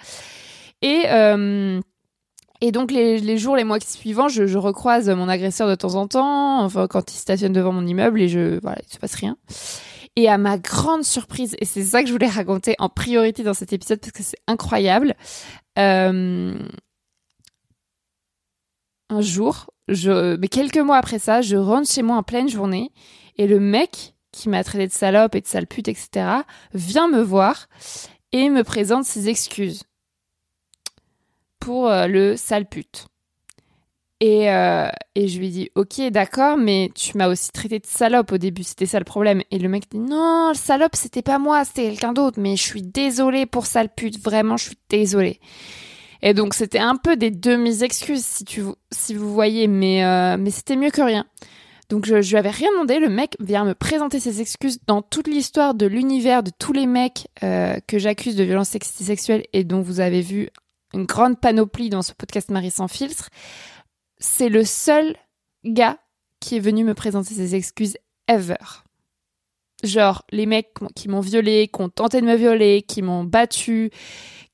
Et 0.82 1.06
et 2.62 2.70
donc 2.70 2.92
les, 2.92 3.38
jours, 3.38 3.56
les 3.56 3.64
mois 3.64 3.80
suivants, 3.80 4.28
je, 4.28 4.46
je, 4.46 4.56
recroise 4.56 5.10
mon 5.10 5.28
agresseur 5.28 5.68
de 5.68 5.74
temps 5.74 5.96
en 5.96 6.06
temps, 6.06 6.62
enfin 6.62 6.86
quand 6.86 7.12
il 7.12 7.16
stationne 7.16 7.52
devant 7.52 7.72
mon 7.72 7.84
immeuble 7.84 8.22
et 8.22 8.28
je 8.28 8.60
voilà, 8.60 8.78
il 8.86 8.92
se 8.92 8.98
passe 8.98 9.16
rien. 9.16 9.36
Et 10.14 10.28
à 10.28 10.38
ma 10.38 10.58
grande 10.58 11.02
surprise, 11.02 11.56
et 11.58 11.64
c'est 11.64 11.82
ça 11.82 12.02
que 12.02 12.06
je 12.06 12.12
voulais 12.12 12.28
raconter 12.28 12.76
en 12.78 12.88
priorité 12.88 13.42
dans 13.42 13.52
cet 13.52 13.72
épisode 13.72 13.98
parce 13.98 14.12
que 14.12 14.22
c'est 14.22 14.38
incroyable, 14.46 15.16
euh, 15.76 16.54
un 19.10 19.20
jour, 19.20 19.70
je, 19.88 20.36
mais 20.36 20.46
quelques 20.46 20.78
mois 20.78 20.98
après 20.98 21.18
ça, 21.18 21.42
je 21.42 21.56
rentre 21.56 21.90
chez 21.90 22.02
moi 22.02 22.16
en 22.16 22.22
pleine 22.22 22.48
journée 22.48 22.92
et 23.38 23.48
le 23.48 23.58
mec 23.58 24.14
qui 24.30 24.48
m'a 24.48 24.62
traité 24.62 24.86
de 24.86 24.92
salope 24.92 25.34
et 25.34 25.40
de 25.40 25.48
sale 25.48 25.66
pute, 25.66 25.88
etc., 25.88 26.26
vient 26.74 27.08
me 27.08 27.22
voir 27.22 27.66
et 28.30 28.50
me 28.50 28.62
présente 28.62 29.04
ses 29.04 29.28
excuses 29.28 29.82
pour 31.62 31.88
euh, 31.88 32.08
le 32.08 32.36
sale 32.36 32.66
pute. 32.66 33.06
Et, 34.18 34.50
euh, 34.50 34.88
et, 35.14 35.28
je 35.28 35.38
lui 35.38 35.50
dis, 35.50 35.70
ok, 35.74 36.00
d'accord, 36.10 36.56
mais 36.56 36.90
tu 36.94 37.16
m'as 37.16 37.28
aussi 37.28 37.50
traité 37.50 37.78
de 37.78 37.86
salope 37.86 38.32
au 38.32 38.38
début, 38.38 38.62
c'était 38.62 38.86
ça 38.86 38.98
le 38.98 39.04
problème. 39.04 39.42
Et 39.50 39.58
le 39.58 39.68
mec 39.68 39.84
dit, 39.90 39.98
non, 39.98 40.52
salope, 40.54 40.94
c'était 40.94 41.22
pas 41.22 41.38
moi, 41.38 41.64
c'était 41.64 41.84
quelqu'un 41.84 42.12
d'autre, 42.12 42.40
mais 42.40 42.56
je 42.56 42.62
suis 42.62 42.82
désolée 42.82 43.46
pour 43.46 43.66
sale 43.66 43.88
pute, 43.94 44.20
vraiment, 44.20 44.56
je 44.56 44.66
suis 44.66 44.78
désolée. 44.88 45.40
Et 46.20 46.34
donc, 46.34 46.54
c'était 46.54 46.78
un 46.78 46.96
peu 46.96 47.16
des 47.16 47.30
demi-excuses, 47.30 48.24
si, 48.24 48.44
si 48.90 49.14
vous 49.14 49.32
voyez, 49.32 49.66
mais, 49.68 50.04
euh, 50.04 50.36
mais 50.38 50.50
c'était 50.50 50.76
mieux 50.76 50.90
que 50.90 51.02
rien. 51.02 51.26
Donc, 51.90 52.06
je, 52.06 52.22
je 52.22 52.30
lui 52.30 52.38
avais 52.38 52.50
rien 52.50 52.70
demandé, 52.72 52.98
le 52.98 53.08
mec 53.08 53.36
vient 53.40 53.64
me 53.64 53.74
présenter 53.74 54.18
ses 54.18 54.40
excuses 54.40 54.78
dans 54.86 55.02
toute 55.02 55.28
l'histoire 55.28 55.74
de 55.74 55.86
l'univers 55.86 56.42
de 56.42 56.50
tous 56.56 56.72
les 56.72 56.86
mecs 56.86 57.28
que 57.40 57.98
j'accuse 57.98 58.34
de 58.34 58.44
violence 58.44 58.70
sexuelle 58.70 59.44
et 59.52 59.64
dont 59.64 59.82
vous 59.82 60.00
avez 60.00 60.22
vu 60.22 60.48
une 60.94 61.04
grande 61.04 61.40
panoplie 61.40 61.90
dans 61.90 62.02
ce 62.02 62.12
podcast 62.12 62.50
Marie 62.50 62.70
sans 62.70 62.88
filtre. 62.88 63.28
C'est 64.18 64.48
le 64.48 64.64
seul 64.64 65.16
gars 65.64 65.98
qui 66.40 66.56
est 66.56 66.60
venu 66.60 66.84
me 66.84 66.94
présenter 66.94 67.34
ses 67.34 67.54
excuses 67.54 67.96
ever. 68.28 68.56
Genre, 69.84 70.22
les 70.30 70.46
mecs 70.46 70.74
qui 70.94 71.08
m'ont 71.08 71.20
violé, 71.20 71.68
qui 71.72 71.82
ont 71.82 71.88
tenté 71.88 72.20
de 72.20 72.26
me 72.26 72.36
violer, 72.36 72.82
qui 72.82 73.02
m'ont 73.02 73.24
battu, 73.24 73.90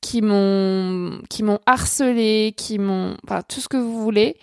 qui 0.00 0.22
m'ont, 0.22 1.20
qui 1.28 1.42
m'ont 1.42 1.60
harcelé, 1.66 2.54
qui 2.56 2.78
m'ont, 2.78 3.16
enfin, 3.24 3.42
tout 3.42 3.60
ce 3.60 3.68
que 3.68 3.76
vous 3.76 4.02
voulez. 4.02 4.36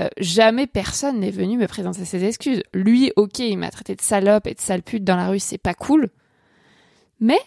Euh, 0.00 0.08
jamais 0.18 0.66
personne 0.66 1.20
n'est 1.20 1.30
venu 1.30 1.58
me 1.58 1.66
présenter 1.66 2.06
ses 2.06 2.24
excuses. 2.24 2.62
Lui, 2.72 3.12
ok, 3.16 3.40
il 3.40 3.58
m'a 3.58 3.70
traité 3.70 3.94
de 3.94 4.00
salope 4.00 4.46
et 4.46 4.54
de 4.54 4.60
sale 4.60 4.82
pute 4.82 5.04
dans 5.04 5.16
la 5.16 5.28
rue, 5.28 5.40
c'est 5.40 5.58
pas 5.58 5.74
cool. 5.74 6.08
Mais 7.18 7.38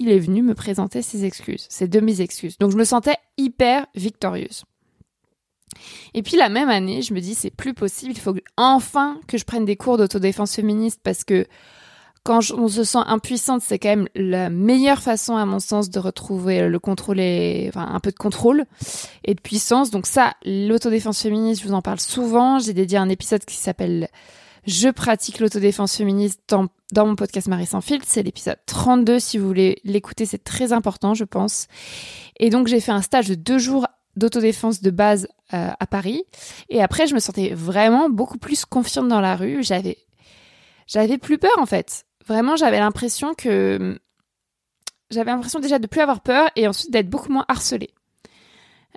il 0.00 0.10
est 0.10 0.18
venu 0.18 0.42
me 0.42 0.54
présenter 0.54 1.02
ses 1.02 1.24
excuses, 1.24 1.66
ses 1.68 1.86
demi-excuses. 1.86 2.58
Donc 2.58 2.72
je 2.72 2.76
me 2.76 2.84
sentais 2.84 3.16
hyper 3.36 3.86
victorieuse. 3.94 4.64
Et 6.14 6.22
puis 6.22 6.36
la 6.36 6.48
même 6.48 6.70
année, 6.70 7.02
je 7.02 7.14
me 7.14 7.20
dis 7.20 7.34
c'est 7.34 7.50
plus 7.50 7.74
possible, 7.74 8.12
il 8.12 8.18
faut 8.18 8.34
enfin 8.56 9.20
que 9.28 9.38
je 9.38 9.44
prenne 9.44 9.64
des 9.64 9.76
cours 9.76 9.98
d'autodéfense 9.98 10.56
féministe 10.56 11.00
parce 11.04 11.22
que 11.22 11.46
quand 12.22 12.40
on 12.50 12.68
se 12.68 12.82
sent 12.82 12.98
impuissante, 13.06 13.62
c'est 13.62 13.78
quand 13.78 13.90
même 13.90 14.08
la 14.14 14.50
meilleure 14.50 15.00
façon, 15.00 15.36
à 15.36 15.46
mon 15.46 15.58
sens, 15.58 15.88
de 15.88 15.98
retrouver 15.98 16.68
le 16.68 16.78
contrôle 16.78 17.18
et, 17.18 17.66
enfin, 17.68 17.88
un 17.90 18.00
peu 18.00 18.10
de 18.10 18.18
contrôle 18.18 18.64
et 19.24 19.34
de 19.34 19.40
puissance. 19.40 19.90
Donc 19.90 20.06
ça, 20.06 20.34
l'autodéfense 20.44 21.22
féministe, 21.22 21.62
je 21.62 21.68
vous 21.68 21.74
en 21.74 21.80
parle 21.80 22.00
souvent. 22.00 22.58
J'ai 22.58 22.74
dédié 22.74 22.98
un 22.98 23.08
épisode 23.08 23.44
qui 23.46 23.56
s'appelle 23.56 24.08
Je 24.66 24.88
pratique 24.88 25.40
l'autodéfense 25.40 25.96
féministe 25.96 26.40
dans, 26.48 27.06
mon 27.06 27.16
podcast 27.16 27.48
Marie 27.48 27.66
sans 27.66 27.80
filtre. 27.80 28.06
C'est 28.08 28.22
l'épisode 28.22 28.58
32. 28.66 29.18
Si 29.18 29.38
vous 29.38 29.46
voulez 29.46 29.80
l'écouter, 29.84 30.26
c'est 30.26 30.42
très 30.44 30.72
important, 30.72 31.14
je 31.14 31.24
pense. 31.24 31.66
Et 32.38 32.50
donc, 32.50 32.66
j'ai 32.66 32.80
fait 32.80 32.92
un 32.92 33.02
stage 33.02 33.28
de 33.28 33.34
deux 33.34 33.58
jours 33.58 33.86
d'autodéfense 34.16 34.82
de 34.82 34.90
base 34.90 35.28
euh, 35.54 35.70
à 35.78 35.86
Paris. 35.86 36.24
Et 36.68 36.82
après, 36.82 37.06
je 37.06 37.14
me 37.14 37.20
sentais 37.20 37.54
vraiment 37.54 38.10
beaucoup 38.10 38.38
plus 38.38 38.64
confiante 38.64 39.08
dans 39.08 39.20
la 39.20 39.36
rue. 39.36 39.62
J'avais, 39.62 39.98
j'avais 40.86 41.16
plus 41.16 41.38
peur, 41.38 41.58
en 41.58 41.66
fait 41.66 42.04
vraiment, 42.30 42.56
j'avais 42.56 42.78
l'impression 42.78 43.34
que 43.34 43.98
j'avais 45.10 45.32
l'impression 45.32 45.58
déjà 45.58 45.78
de 45.78 45.86
plus 45.86 46.00
avoir 46.00 46.20
peur 46.20 46.48
et 46.54 46.68
ensuite 46.68 46.92
d'être 46.92 47.10
beaucoup 47.10 47.32
moins 47.32 47.44
harcelée. 47.48 47.90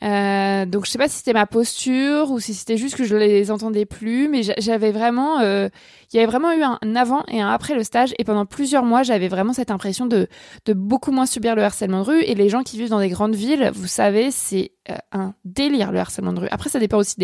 Euh, 0.03 0.65
donc 0.65 0.85
je 0.85 0.91
sais 0.91 0.97
pas 0.97 1.07
si 1.07 1.17
c'était 1.17 1.33
ma 1.33 1.45
posture 1.45 2.29
ou 2.31 2.39
si 2.39 2.53
c'était 2.53 2.75
juste 2.75 2.95
que 2.95 3.05
je 3.05 3.15
les 3.15 3.51
entendais 3.51 3.85
plus, 3.85 4.27
mais 4.27 4.41
j'avais 4.57 4.91
vraiment, 4.91 5.39
euh, 5.39 5.69
il 6.11 6.17
y 6.17 6.19
avait 6.19 6.29
vraiment 6.29 6.51
eu 6.51 6.61
un 6.61 6.95
avant 6.95 7.23
et 7.29 7.39
un 7.39 7.49
après 7.49 7.73
le 7.73 7.83
stage 7.83 8.13
et 8.19 8.25
pendant 8.25 8.45
plusieurs 8.45 8.83
mois 8.83 9.03
j'avais 9.03 9.29
vraiment 9.29 9.53
cette 9.53 9.71
impression 9.71 10.05
de 10.05 10.27
beaucoup 10.67 11.11
moins 11.11 11.25
subir 11.25 11.55
le 11.55 11.63
harcèlement 11.63 12.01
de 12.01 12.05
rue 12.05 12.21
et 12.23 12.35
les 12.35 12.49
gens 12.49 12.63
qui 12.63 12.77
vivent 12.77 12.89
dans 12.89 12.99
des 12.99 13.09
grandes 13.09 13.35
villes, 13.35 13.71
vous 13.73 13.87
savez, 13.87 14.29
c'est 14.29 14.71
euh, 14.89 14.95
un 15.13 15.35
délire 15.45 15.93
le 15.93 15.99
harcèlement 15.99 16.33
de 16.33 16.41
rue. 16.41 16.47
Après 16.51 16.69
ça 16.69 16.79
dépend 16.79 16.97
aussi 16.97 17.15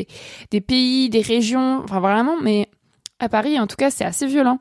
des 0.49 0.61
pays, 0.61 1.09
des 1.09 1.21
régions, 1.21 1.81
enfin 1.83 1.99
vraiment, 1.99 2.37
mais 2.41 2.69
à 3.19 3.27
Paris 3.27 3.59
en 3.59 3.67
tout 3.67 3.75
cas 3.75 3.89
c'est 3.89 4.05
assez 4.05 4.25
violent. 4.25 4.59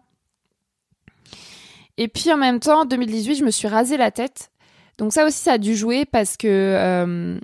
Et 1.99 2.09
puis 2.09 2.33
en 2.33 2.37
même 2.37 2.61
temps, 2.61 2.83
en 2.83 2.85
2018, 2.85 3.37
je 3.37 3.45
me 3.45 3.51
suis 3.51 3.67
rasé 3.67 3.97
la 3.97 4.13
tête. 4.13 4.51
Donc 4.99 5.13
ça 5.13 5.27
aussi, 5.27 5.39
ça 5.39 5.53
a 5.55 5.59
dû 5.59 5.77
jouer 5.77 6.05
parce 6.05 6.37
que... 6.37 7.39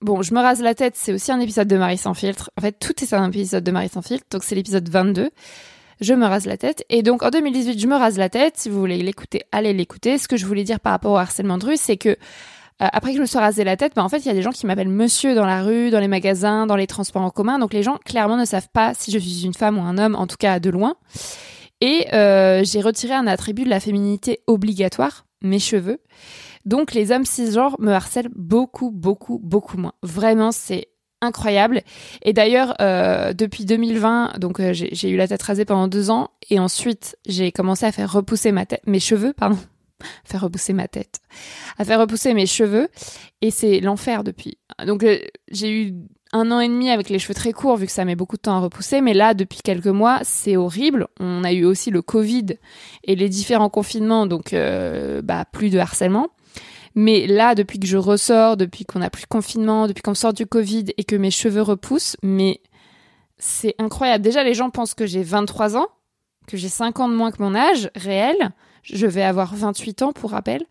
bon, 0.00 0.22
je 0.22 0.34
me 0.34 0.40
rase 0.40 0.60
la 0.60 0.74
tête, 0.74 0.94
c'est 0.96 1.12
aussi 1.12 1.32
un 1.32 1.40
épisode 1.40 1.68
de 1.68 1.76
Marie 1.76 1.98
sans 1.98 2.14
filtre. 2.14 2.50
En 2.58 2.60
fait, 2.60 2.72
tout 2.72 2.94
est 3.02 3.12
un 3.12 3.28
épisode 3.28 3.64
de 3.64 3.70
Marie 3.70 3.88
sans 3.88 4.02
filtre. 4.02 4.26
Donc 4.30 4.44
c'est 4.44 4.54
l'épisode 4.54 4.88
22. 4.88 5.30
Je 6.00 6.14
me 6.14 6.26
rase 6.26 6.46
la 6.46 6.56
tête. 6.56 6.84
Et 6.90 7.02
donc 7.02 7.22
en 7.22 7.30
2018, 7.30 7.78
je 7.78 7.86
me 7.86 7.96
rase 7.96 8.18
la 8.18 8.28
tête. 8.28 8.56
Si 8.56 8.68
vous 8.68 8.78
voulez 8.78 8.98
l'écouter, 8.98 9.42
allez 9.52 9.72
l'écouter. 9.72 10.18
Ce 10.18 10.28
que 10.28 10.36
je 10.36 10.46
voulais 10.46 10.64
dire 10.64 10.80
par 10.80 10.92
rapport 10.92 11.12
au 11.12 11.16
harcèlement 11.16 11.58
de 11.58 11.66
rue, 11.66 11.76
c'est 11.76 11.96
que 11.96 12.10
euh, 12.82 12.86
après 12.92 13.12
que 13.12 13.16
je 13.16 13.22
me 13.22 13.26
sois 13.26 13.40
rasé 13.40 13.64
la 13.64 13.76
tête, 13.76 13.94
bah, 13.96 14.04
en 14.04 14.08
fait, 14.10 14.18
il 14.18 14.26
y 14.26 14.30
a 14.30 14.34
des 14.34 14.42
gens 14.42 14.50
qui 14.50 14.66
m'appellent 14.66 14.88
monsieur 14.88 15.34
dans 15.34 15.46
la 15.46 15.62
rue, 15.62 15.90
dans 15.90 16.00
les 16.00 16.08
magasins, 16.08 16.66
dans 16.66 16.76
les 16.76 16.86
transports 16.86 17.22
en 17.22 17.30
commun. 17.30 17.58
Donc 17.58 17.72
les 17.72 17.82
gens, 17.82 17.96
clairement, 18.04 18.36
ne 18.36 18.44
savent 18.44 18.68
pas 18.72 18.92
si 18.94 19.10
je 19.10 19.18
suis 19.18 19.46
une 19.46 19.54
femme 19.54 19.78
ou 19.78 19.82
un 19.82 19.96
homme, 19.96 20.14
en 20.14 20.26
tout 20.26 20.36
cas 20.38 20.60
de 20.60 20.68
loin. 20.68 20.96
Et 21.80 22.06
euh, 22.12 22.62
j'ai 22.64 22.80
retiré 22.80 23.14
un 23.14 23.26
attribut 23.26 23.64
de 23.64 23.70
la 23.70 23.80
féminité 23.80 24.40
obligatoire, 24.46 25.26
mes 25.42 25.58
cheveux. 25.58 26.00
Donc 26.66 26.92
les 26.92 27.12
hommes 27.12 27.24
cisgenres 27.24 27.76
me 27.78 27.92
harcèlent 27.92 28.30
beaucoup, 28.34 28.90
beaucoup, 28.90 29.40
beaucoup 29.42 29.78
moins. 29.78 29.94
Vraiment, 30.02 30.52
c'est 30.52 30.88
incroyable. 31.22 31.82
Et 32.22 32.32
d'ailleurs, 32.32 32.74
euh, 32.80 33.32
depuis 33.32 33.64
2020, 33.64 34.38
donc 34.38 34.60
euh, 34.60 34.72
j'ai 34.72 35.08
eu 35.08 35.16
la 35.16 35.28
tête 35.28 35.42
rasée 35.42 35.64
pendant 35.64 35.88
deux 35.88 36.10
ans, 36.10 36.30
et 36.50 36.58
ensuite 36.58 37.16
j'ai 37.26 37.52
commencé 37.52 37.86
à 37.86 37.92
faire 37.92 38.12
repousser 38.12 38.52
mes 38.86 39.00
cheveux, 39.00 39.32
pardon, 39.32 39.58
faire 40.24 40.42
repousser 40.42 40.72
ma 40.72 40.88
tête, 40.88 41.20
à 41.78 41.84
faire 41.84 42.00
repousser 42.00 42.34
mes 42.34 42.46
cheveux, 42.46 42.88
et 43.40 43.50
c'est 43.50 43.80
l'enfer 43.80 44.24
depuis. 44.24 44.58
Donc 44.84 45.04
euh, 45.04 45.18
j'ai 45.50 45.72
eu 45.72 45.94
un 46.32 46.50
an 46.50 46.60
et 46.60 46.68
demi 46.68 46.90
avec 46.90 47.08
les 47.08 47.18
cheveux 47.18 47.34
très 47.34 47.52
courts 47.52 47.76
vu 47.76 47.86
que 47.86 47.92
ça 47.92 48.04
met 48.04 48.16
beaucoup 48.16 48.36
de 48.36 48.42
temps 48.42 48.56
à 48.56 48.60
repousser, 48.60 49.00
mais 49.00 49.14
là 49.14 49.32
depuis 49.32 49.60
quelques 49.62 49.86
mois 49.86 50.20
c'est 50.22 50.56
horrible. 50.56 51.06
On 51.18 51.44
a 51.44 51.52
eu 51.52 51.64
aussi 51.64 51.90
le 51.90 52.02
Covid 52.02 52.58
et 53.04 53.16
les 53.16 53.28
différents 53.28 53.70
confinements, 53.70 54.26
donc 54.26 54.54
bah 55.22 55.44
plus 55.50 55.70
de 55.70 55.78
harcèlement. 55.78 56.28
Mais 56.96 57.26
là, 57.26 57.54
depuis 57.54 57.78
que 57.78 57.86
je 57.86 57.98
ressors, 57.98 58.56
depuis 58.56 58.86
qu'on 58.86 59.02
a 59.02 59.10
plus 59.10 59.24
de 59.24 59.28
confinement, 59.28 59.86
depuis 59.86 60.00
qu'on 60.00 60.14
sort 60.14 60.32
du 60.32 60.46
Covid 60.46 60.86
et 60.96 61.04
que 61.04 61.14
mes 61.14 61.30
cheveux 61.30 61.60
repoussent, 61.60 62.16
mais 62.22 62.62
c'est 63.36 63.74
incroyable. 63.78 64.24
Déjà, 64.24 64.42
les 64.42 64.54
gens 64.54 64.70
pensent 64.70 64.94
que 64.94 65.04
j'ai 65.04 65.22
23 65.22 65.76
ans, 65.76 65.88
que 66.46 66.56
j'ai 66.56 66.70
5 66.70 66.98
ans 67.00 67.08
de 67.10 67.14
moins 67.14 67.30
que 67.30 67.42
mon 67.42 67.54
âge 67.54 67.90
réel. 67.94 68.50
Je 68.82 69.06
vais 69.06 69.22
avoir 69.22 69.54
28 69.54 70.02
ans 70.02 70.12
pour 70.12 70.30
rappel. 70.30 70.64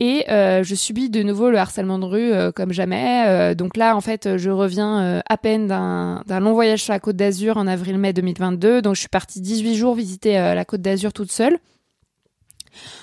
Et 0.00 0.30
euh, 0.30 0.62
je 0.62 0.76
subis 0.76 1.10
de 1.10 1.24
nouveau 1.24 1.50
le 1.50 1.58
harcèlement 1.58 1.98
de 1.98 2.04
rue 2.04 2.32
euh, 2.32 2.52
comme 2.52 2.72
jamais. 2.72 3.24
Euh, 3.26 3.54
donc 3.56 3.76
là, 3.76 3.96
en 3.96 4.00
fait, 4.00 4.36
je 4.36 4.50
reviens 4.50 5.20
à 5.28 5.36
peine 5.36 5.66
d'un 5.66 6.40
long 6.40 6.52
voyage 6.52 6.84
sur 6.84 6.92
la 6.92 7.00
Côte 7.00 7.16
d'Azur 7.16 7.56
en 7.56 7.66
avril-mai 7.66 8.12
2022. 8.12 8.80
Donc 8.80 8.94
je 8.94 9.00
suis 9.00 9.08
partie 9.08 9.40
18 9.40 9.74
jours 9.74 9.96
visiter 9.96 10.34
la 10.34 10.64
Côte 10.64 10.82
d'Azur 10.82 11.12
toute 11.12 11.32
seule. 11.32 11.58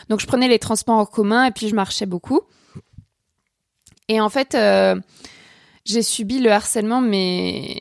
Donc 0.10 0.20
je 0.20 0.28
prenais 0.28 0.48
les 0.48 0.60
transports 0.60 0.98
en 0.98 1.06
commun 1.06 1.46
et 1.46 1.52
puis 1.52 1.70
je 1.70 1.76
marchais 1.76 2.06
beaucoup. 2.06 2.42
Et 4.08 4.22
en 4.22 4.30
fait, 4.30 4.56
j'ai 5.86 6.02
subi 6.02 6.40
le 6.40 6.52
harcèlement, 6.52 7.02
mais 7.02 7.80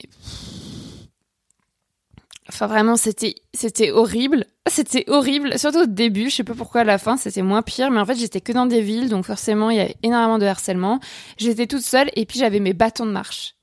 Enfin 2.48 2.66
vraiment 2.66 2.96
c'était 2.96 3.36
c'était 3.54 3.90
horrible. 3.90 4.44
C'était 4.66 5.04
horrible, 5.08 5.58
surtout 5.58 5.80
au 5.80 5.86
début, 5.86 6.30
je 6.30 6.36
sais 6.36 6.44
pas 6.44 6.54
pourquoi 6.54 6.82
à 6.82 6.84
la 6.84 6.98
fin 6.98 7.16
c'était 7.16 7.42
moins 7.42 7.62
pire, 7.62 7.90
mais 7.90 8.00
en 8.00 8.06
fait 8.06 8.16
j'étais 8.16 8.40
que 8.40 8.52
dans 8.52 8.66
des 8.66 8.82
villes, 8.82 9.08
donc 9.08 9.24
forcément 9.24 9.70
il 9.70 9.78
y 9.78 9.80
avait 9.80 9.96
énormément 10.02 10.38
de 10.38 10.46
harcèlement. 10.46 11.00
J'étais 11.38 11.66
toute 11.66 11.82
seule 11.82 12.10
et 12.16 12.26
puis 12.26 12.38
j'avais 12.38 12.60
mes 12.60 12.74
bâtons 12.74 13.06
de 13.06 13.10
marche. 13.10 13.54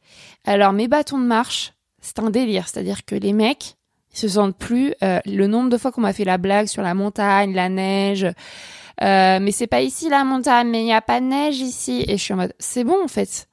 Alors 0.45 0.73
mes 0.73 0.87
bâtons 0.87 1.19
de 1.19 1.25
marche, 1.25 1.73
c'est 2.01 2.19
un 2.19 2.31
délire, 2.31 2.67
c'est-à-dire 2.67 3.05
que 3.05 3.15
les 3.15 3.33
mecs, 3.33 3.75
ils 4.13 4.17
se 4.17 4.27
sentent 4.27 4.57
plus 4.57 4.93
euh, 5.03 5.19
le 5.25 5.47
nombre 5.47 5.69
de 5.69 5.77
fois 5.77 5.91
qu'on 5.91 6.01
m'a 6.01 6.13
fait 6.13 6.25
la 6.25 6.37
blague 6.37 6.67
sur 6.67 6.81
la 6.81 6.93
montagne, 6.93 7.53
la 7.53 7.69
neige. 7.69 8.25
Euh, 9.01 9.39
mais 9.41 9.51
c'est 9.51 9.67
pas 9.67 9.81
ici 9.81 10.09
la 10.09 10.23
montagne, 10.23 10.69
mais 10.69 10.81
il 10.81 10.87
y 10.87 10.93
a 10.93 11.01
pas 11.01 11.19
de 11.19 11.25
neige 11.25 11.59
ici. 11.59 12.05
Et 12.07 12.17
je 12.17 12.23
suis 12.23 12.33
en 12.33 12.37
mode, 12.37 12.53
c'est 12.59 12.83
bon 12.83 13.03
en 13.03 13.07
fait 13.07 13.47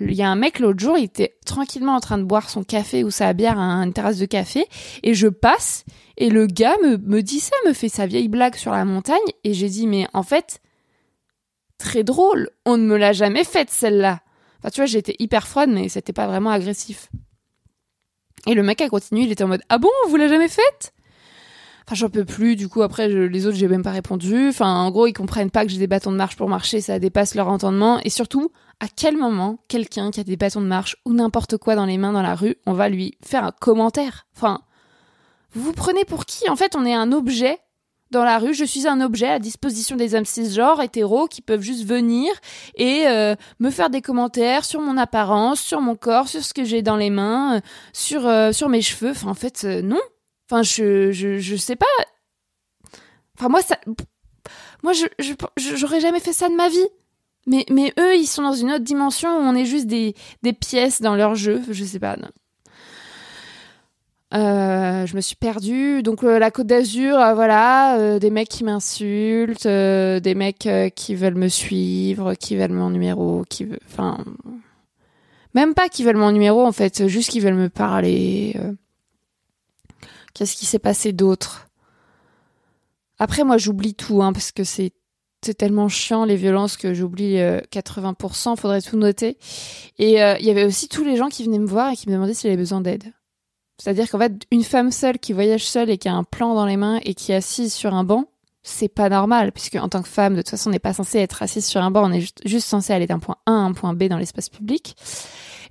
il 0.00 0.14
y 0.14 0.22
a 0.22 0.28
un 0.28 0.36
mec 0.36 0.58
l'autre 0.58 0.80
jour, 0.80 0.98
il 0.98 1.04
était 1.04 1.36
tranquillement 1.46 1.94
en 1.94 2.00
train 2.00 2.18
de 2.18 2.24
boire 2.24 2.50
son 2.50 2.64
café 2.64 3.04
ou 3.04 3.10
sa 3.10 3.32
bière 3.32 3.58
à 3.58 3.62
une 3.82 3.92
terrasse 3.92 4.18
de 4.18 4.26
café, 4.26 4.66
et 5.02 5.14
je 5.14 5.28
passe, 5.28 5.84
et 6.16 6.30
le 6.30 6.46
gars 6.46 6.76
me, 6.82 6.96
me 6.96 7.22
dit 7.22 7.40
ça, 7.40 7.56
me 7.66 7.72
fait 7.72 7.88
sa 7.88 8.06
vieille 8.06 8.28
blague 8.28 8.56
sur 8.56 8.72
la 8.72 8.84
montagne, 8.84 9.18
et 9.44 9.54
j'ai 9.54 9.68
dit, 9.68 9.86
mais 9.86 10.06
en 10.12 10.22
fait, 10.22 10.60
très 11.78 12.04
drôle, 12.04 12.50
on 12.64 12.76
ne 12.76 12.84
me 12.84 12.96
l'a 12.96 13.12
jamais 13.12 13.44
faite 13.44 13.70
celle-là. 13.70 14.20
Enfin, 14.60 14.70
tu 14.70 14.80
vois, 14.80 14.86
j'étais 14.86 15.16
hyper 15.18 15.46
froide, 15.46 15.70
mais 15.70 15.88
c'était 15.88 16.12
pas 16.12 16.26
vraiment 16.26 16.50
agressif. 16.50 17.10
Et 18.46 18.54
le 18.54 18.62
mec 18.62 18.80
a 18.80 18.88
continué, 18.88 19.22
il 19.22 19.32
était 19.32 19.44
en 19.44 19.48
mode, 19.48 19.62
ah 19.68 19.78
bon, 19.78 19.88
vous 20.08 20.16
l'a 20.16 20.28
jamais 20.28 20.48
faite? 20.48 20.92
Enfin, 21.86 21.96
j'en 21.96 22.08
peux 22.08 22.24
plus. 22.24 22.56
Du 22.56 22.68
coup, 22.68 22.82
après, 22.82 23.08
les 23.08 23.46
autres, 23.46 23.56
j'ai 23.56 23.68
même 23.68 23.82
pas 23.82 23.90
répondu. 23.90 24.48
Enfin, 24.48 24.74
en 24.74 24.90
gros, 24.90 25.06
ils 25.06 25.12
comprennent 25.12 25.50
pas 25.50 25.64
que 25.64 25.70
j'ai 25.70 25.78
des 25.78 25.86
bâtons 25.86 26.12
de 26.12 26.16
marche 26.16 26.36
pour 26.36 26.48
marcher. 26.48 26.80
Ça 26.80 26.98
dépasse 26.98 27.34
leur 27.34 27.48
entendement. 27.48 28.00
Et 28.04 28.10
surtout, 28.10 28.50
à 28.80 28.86
quel 28.88 29.16
moment 29.16 29.58
quelqu'un 29.68 30.10
qui 30.10 30.20
a 30.20 30.24
des 30.24 30.36
bâtons 30.36 30.62
de 30.62 30.66
marche 30.66 30.96
ou 31.04 31.12
n'importe 31.12 31.58
quoi 31.58 31.74
dans 31.74 31.84
les 31.84 31.98
mains 31.98 32.12
dans 32.12 32.22
la 32.22 32.34
rue, 32.34 32.56
on 32.66 32.72
va 32.72 32.88
lui 32.88 33.18
faire 33.22 33.44
un 33.44 33.52
commentaire? 33.52 34.26
Enfin, 34.34 34.60
vous 35.52 35.62
vous 35.62 35.72
prenez 35.72 36.04
pour 36.04 36.24
qui? 36.24 36.48
En 36.48 36.56
fait, 36.56 36.74
on 36.74 36.86
est 36.86 36.94
un 36.94 37.12
objet 37.12 37.58
dans 38.10 38.24
la 38.24 38.38
rue, 38.38 38.54
je 38.54 38.64
suis 38.64 38.86
un 38.86 39.00
objet 39.00 39.28
à 39.28 39.38
disposition 39.38 39.96
des 39.96 40.14
hommes 40.14 40.24
cisgenres, 40.24 40.80
hétéros, 40.82 41.26
qui 41.26 41.42
peuvent 41.42 41.62
juste 41.62 41.84
venir 41.84 42.32
et 42.76 43.06
euh, 43.06 43.34
me 43.58 43.70
faire 43.70 43.90
des 43.90 44.02
commentaires 44.02 44.64
sur 44.64 44.80
mon 44.80 44.96
apparence, 44.96 45.60
sur 45.60 45.80
mon 45.80 45.96
corps, 45.96 46.28
sur 46.28 46.44
ce 46.44 46.54
que 46.54 46.64
j'ai 46.64 46.82
dans 46.82 46.96
les 46.96 47.10
mains, 47.10 47.56
euh, 47.56 47.60
sur, 47.92 48.26
euh, 48.26 48.52
sur 48.52 48.68
mes 48.68 48.82
cheveux. 48.82 49.10
Enfin, 49.10 49.28
en 49.28 49.34
fait, 49.34 49.64
non. 49.64 50.00
Enfin, 50.48 50.62
je, 50.62 51.10
je, 51.12 51.38
je 51.38 51.56
sais 51.56 51.76
pas. 51.76 51.86
Enfin, 53.38 53.48
moi, 53.48 53.62
ça. 53.62 53.78
Moi, 54.82 54.92
je, 54.92 55.06
j'aurais 55.56 56.00
jamais 56.00 56.20
fait 56.20 56.34
ça 56.34 56.48
de 56.48 56.54
ma 56.54 56.68
vie. 56.68 56.88
Mais, 57.46 57.66
mais 57.70 57.92
eux, 57.98 58.16
ils 58.16 58.26
sont 58.26 58.42
dans 58.42 58.54
une 58.54 58.70
autre 58.70 58.84
dimension 58.84 59.28
où 59.28 59.40
on 59.40 59.54
est 59.54 59.66
juste 59.66 59.86
des, 59.86 60.14
des 60.42 60.52
pièces 60.52 61.02
dans 61.02 61.14
leur 61.14 61.34
jeu. 61.34 61.62
Je 61.70 61.84
sais 61.84 61.98
pas. 61.98 62.16
Euh, 64.34 65.06
je 65.06 65.14
me 65.16 65.20
suis 65.20 65.36
perdue. 65.36 66.02
Donc 66.02 66.24
euh, 66.24 66.38
la 66.38 66.50
Côte 66.50 66.66
d'Azur, 66.66 67.18
euh, 67.18 67.34
voilà, 67.34 68.18
des 68.18 68.30
mecs 68.30 68.48
qui 68.48 68.64
m'insultent, 68.64 69.66
des 69.66 70.34
mecs 70.34 70.68
qui 70.94 71.14
veulent 71.14 71.36
me 71.36 71.48
suivre, 71.48 72.34
qui 72.34 72.56
veulent 72.56 72.72
mon 72.72 72.90
numéro, 72.90 73.44
qui 73.48 73.64
veulent, 73.64 73.78
enfin, 73.86 74.24
même 75.54 75.74
pas 75.74 75.88
qui 75.88 76.04
veulent 76.04 76.16
mon 76.16 76.32
numéro 76.32 76.66
en 76.66 76.72
fait, 76.72 77.06
juste 77.06 77.30
qui 77.30 77.40
veulent 77.40 77.54
me 77.54 77.68
parler. 77.68 78.56
Qu'est-ce 80.34 80.56
qui 80.56 80.66
s'est 80.66 80.80
passé 80.80 81.12
d'autre? 81.12 81.68
Après, 83.18 83.44
moi, 83.44 83.56
j'oublie 83.56 83.94
tout, 83.94 84.22
hein, 84.22 84.32
parce 84.32 84.50
que 84.50 84.64
c'est 84.64 84.92
tellement 85.56 85.88
chiant 85.88 86.24
les 86.24 86.36
violences 86.36 86.76
que 86.76 86.92
j'oublie 86.94 87.36
80%, 87.70 88.52
euh, 88.52 88.56
faudrait 88.56 88.80
tout 88.80 88.96
noter. 88.96 89.38
Et 89.98 90.22
euh, 90.22 90.36
il 90.40 90.46
y 90.46 90.50
avait 90.50 90.64
aussi 90.64 90.88
tous 90.88 91.04
les 91.04 91.16
gens 91.16 91.28
qui 91.28 91.44
venaient 91.44 91.58
me 91.58 91.66
voir 91.66 91.92
et 91.92 91.96
qui 91.96 92.08
me 92.08 92.14
demandaient 92.14 92.34
s'il 92.34 92.48
avait 92.48 92.56
besoin 92.56 92.80
d'aide. 92.80 93.12
C'est-à-dire 93.78 94.08
qu'en 94.10 94.18
fait, 94.18 94.32
une 94.50 94.62
femme 94.62 94.90
seule 94.90 95.18
qui 95.18 95.32
voyage 95.32 95.64
seule 95.64 95.90
et 95.90 95.98
qui 95.98 96.08
a 96.08 96.14
un 96.14 96.24
plan 96.24 96.54
dans 96.54 96.66
les 96.66 96.76
mains 96.76 97.00
et 97.02 97.14
qui 97.14 97.32
est 97.32 97.36
assise 97.36 97.72
sur 97.74 97.92
un 97.94 98.04
banc, 98.04 98.28
c'est 98.62 98.88
pas 98.88 99.10
normal, 99.10 99.52
puisque 99.52 99.74
en 99.76 99.88
tant 99.88 100.00
que 100.00 100.08
femme, 100.08 100.34
de 100.34 100.40
toute 100.40 100.48
façon, 100.48 100.70
on 100.70 100.72
n'est 100.72 100.78
pas 100.78 100.94
censé 100.94 101.18
être 101.18 101.42
assise 101.42 101.66
sur 101.66 101.82
un 101.82 101.90
banc, 101.90 102.08
on 102.08 102.12
est 102.12 102.26
juste, 102.46 102.66
censé 102.66 102.94
aller 102.94 103.06
d'un 103.06 103.18
point 103.18 103.36
A 103.44 103.50
à 103.50 103.54
un 103.54 103.72
point 103.72 103.92
B 103.92 104.04
dans 104.04 104.16
l'espace 104.16 104.48
public. 104.48 104.96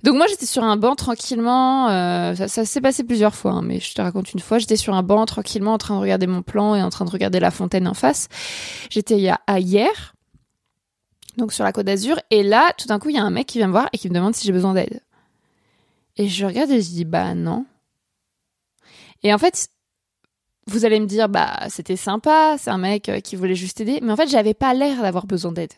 Donc 0.04 0.16
moi 0.16 0.26
j'étais 0.28 0.46
sur 0.46 0.62
un 0.62 0.76
banc 0.76 0.94
tranquillement, 0.96 1.88
euh, 1.88 2.34
ça, 2.34 2.46
ça 2.46 2.64
s'est 2.66 2.82
passé 2.82 3.04
plusieurs 3.04 3.34
fois, 3.34 3.52
hein, 3.52 3.62
mais 3.62 3.80
je 3.80 3.94
te 3.94 4.02
raconte 4.02 4.32
une 4.34 4.40
fois, 4.40 4.58
j'étais 4.58 4.76
sur 4.76 4.94
un 4.94 5.02
banc 5.02 5.24
tranquillement 5.24 5.72
en 5.72 5.78
train 5.78 5.96
de 5.96 6.00
regarder 6.00 6.26
mon 6.26 6.42
plan 6.42 6.74
et 6.74 6.82
en 6.82 6.90
train 6.90 7.06
de 7.06 7.10
regarder 7.10 7.40
la 7.40 7.50
fontaine 7.50 7.88
en 7.88 7.94
face. 7.94 8.28
J'étais 8.90 9.30
à 9.46 9.60
hier, 9.60 10.14
donc 11.38 11.54
sur 11.54 11.64
la 11.64 11.72
côte 11.72 11.86
d'Azur, 11.86 12.16
et 12.30 12.42
là 12.42 12.70
tout 12.76 12.86
d'un 12.86 12.98
coup 12.98 13.08
il 13.08 13.16
y 13.16 13.18
a 13.18 13.24
un 13.24 13.30
mec 13.30 13.46
qui 13.46 13.58
vient 13.58 13.66
me 13.66 13.72
voir 13.72 13.88
et 13.94 13.98
qui 13.98 14.10
me 14.10 14.14
demande 14.14 14.34
si 14.34 14.46
j'ai 14.46 14.52
besoin 14.52 14.74
d'aide. 14.74 15.00
Et 16.18 16.28
je 16.28 16.44
regarde 16.44 16.70
et 16.70 16.82
je 16.82 16.88
dis 16.90 17.06
bah 17.06 17.34
non. 17.34 17.64
Et 19.24 19.34
en 19.34 19.38
fait, 19.38 19.68
vous 20.66 20.84
allez 20.84 21.00
me 21.00 21.06
dire 21.06 21.28
bah 21.28 21.66
c'était 21.68 21.96
sympa, 21.96 22.56
c'est 22.58 22.70
un 22.70 22.78
mec 22.78 23.08
euh, 23.08 23.20
qui 23.20 23.36
voulait 23.36 23.54
juste 23.54 23.80
aider, 23.80 23.98
mais 24.02 24.12
en 24.12 24.16
fait 24.16 24.28
j'avais 24.28 24.54
pas 24.54 24.72
l'air 24.74 25.02
d'avoir 25.02 25.26
besoin 25.26 25.52
d'aide. 25.52 25.72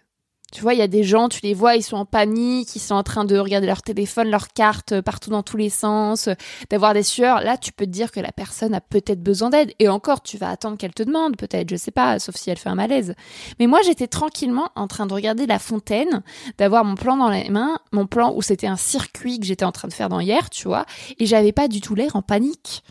Tu 0.52 0.62
vois, 0.62 0.74
il 0.74 0.78
y 0.78 0.82
a 0.82 0.86
des 0.86 1.02
gens, 1.02 1.28
tu 1.28 1.40
les 1.42 1.54
vois, 1.54 1.74
ils 1.74 1.82
sont 1.82 1.96
en 1.96 2.04
panique, 2.04 2.76
ils 2.76 2.80
sont 2.80 2.94
en 2.94 3.02
train 3.02 3.24
de 3.24 3.36
regarder 3.36 3.66
leur 3.66 3.82
téléphone, 3.82 4.30
leur 4.30 4.46
carte 4.48 4.92
euh, 4.92 5.02
partout 5.02 5.28
dans 5.30 5.42
tous 5.42 5.56
les 5.56 5.70
sens, 5.70 6.28
euh, 6.28 6.34
d'avoir 6.70 6.94
des 6.94 7.02
sueurs. 7.02 7.40
Là, 7.40 7.56
tu 7.56 7.72
peux 7.72 7.84
te 7.84 7.90
dire 7.90 8.12
que 8.12 8.20
la 8.20 8.30
personne 8.30 8.72
a 8.72 8.80
peut-être 8.80 9.20
besoin 9.20 9.50
d'aide. 9.50 9.72
Et 9.80 9.88
encore, 9.88 10.22
tu 10.22 10.38
vas 10.38 10.48
attendre 10.48 10.78
qu'elle 10.78 10.94
te 10.94 11.02
demande, 11.02 11.36
peut-être, 11.36 11.68
je 11.68 11.74
sais 11.74 11.90
pas, 11.90 12.20
sauf 12.20 12.36
si 12.36 12.48
elle 12.48 12.58
fait 12.58 12.68
un 12.68 12.76
malaise. 12.76 13.16
Mais 13.58 13.66
moi, 13.66 13.80
j'étais 13.82 14.06
tranquillement 14.06 14.70
en 14.76 14.86
train 14.86 15.06
de 15.06 15.14
regarder 15.14 15.46
la 15.46 15.58
fontaine, 15.58 16.22
d'avoir 16.58 16.84
mon 16.84 16.94
plan 16.94 17.16
dans 17.16 17.28
les 17.28 17.50
mains, 17.50 17.80
mon 17.90 18.06
plan 18.06 18.32
où 18.32 18.40
c'était 18.40 18.68
un 18.68 18.76
circuit 18.76 19.40
que 19.40 19.46
j'étais 19.46 19.64
en 19.64 19.72
train 19.72 19.88
de 19.88 19.92
faire 19.92 20.08
dans 20.08 20.20
hier, 20.20 20.48
tu 20.48 20.68
vois, 20.68 20.86
et 21.18 21.26
j'avais 21.26 21.52
pas 21.52 21.66
du 21.66 21.80
tout 21.80 21.96
l'air 21.96 22.14
en 22.14 22.22
panique. 22.22 22.84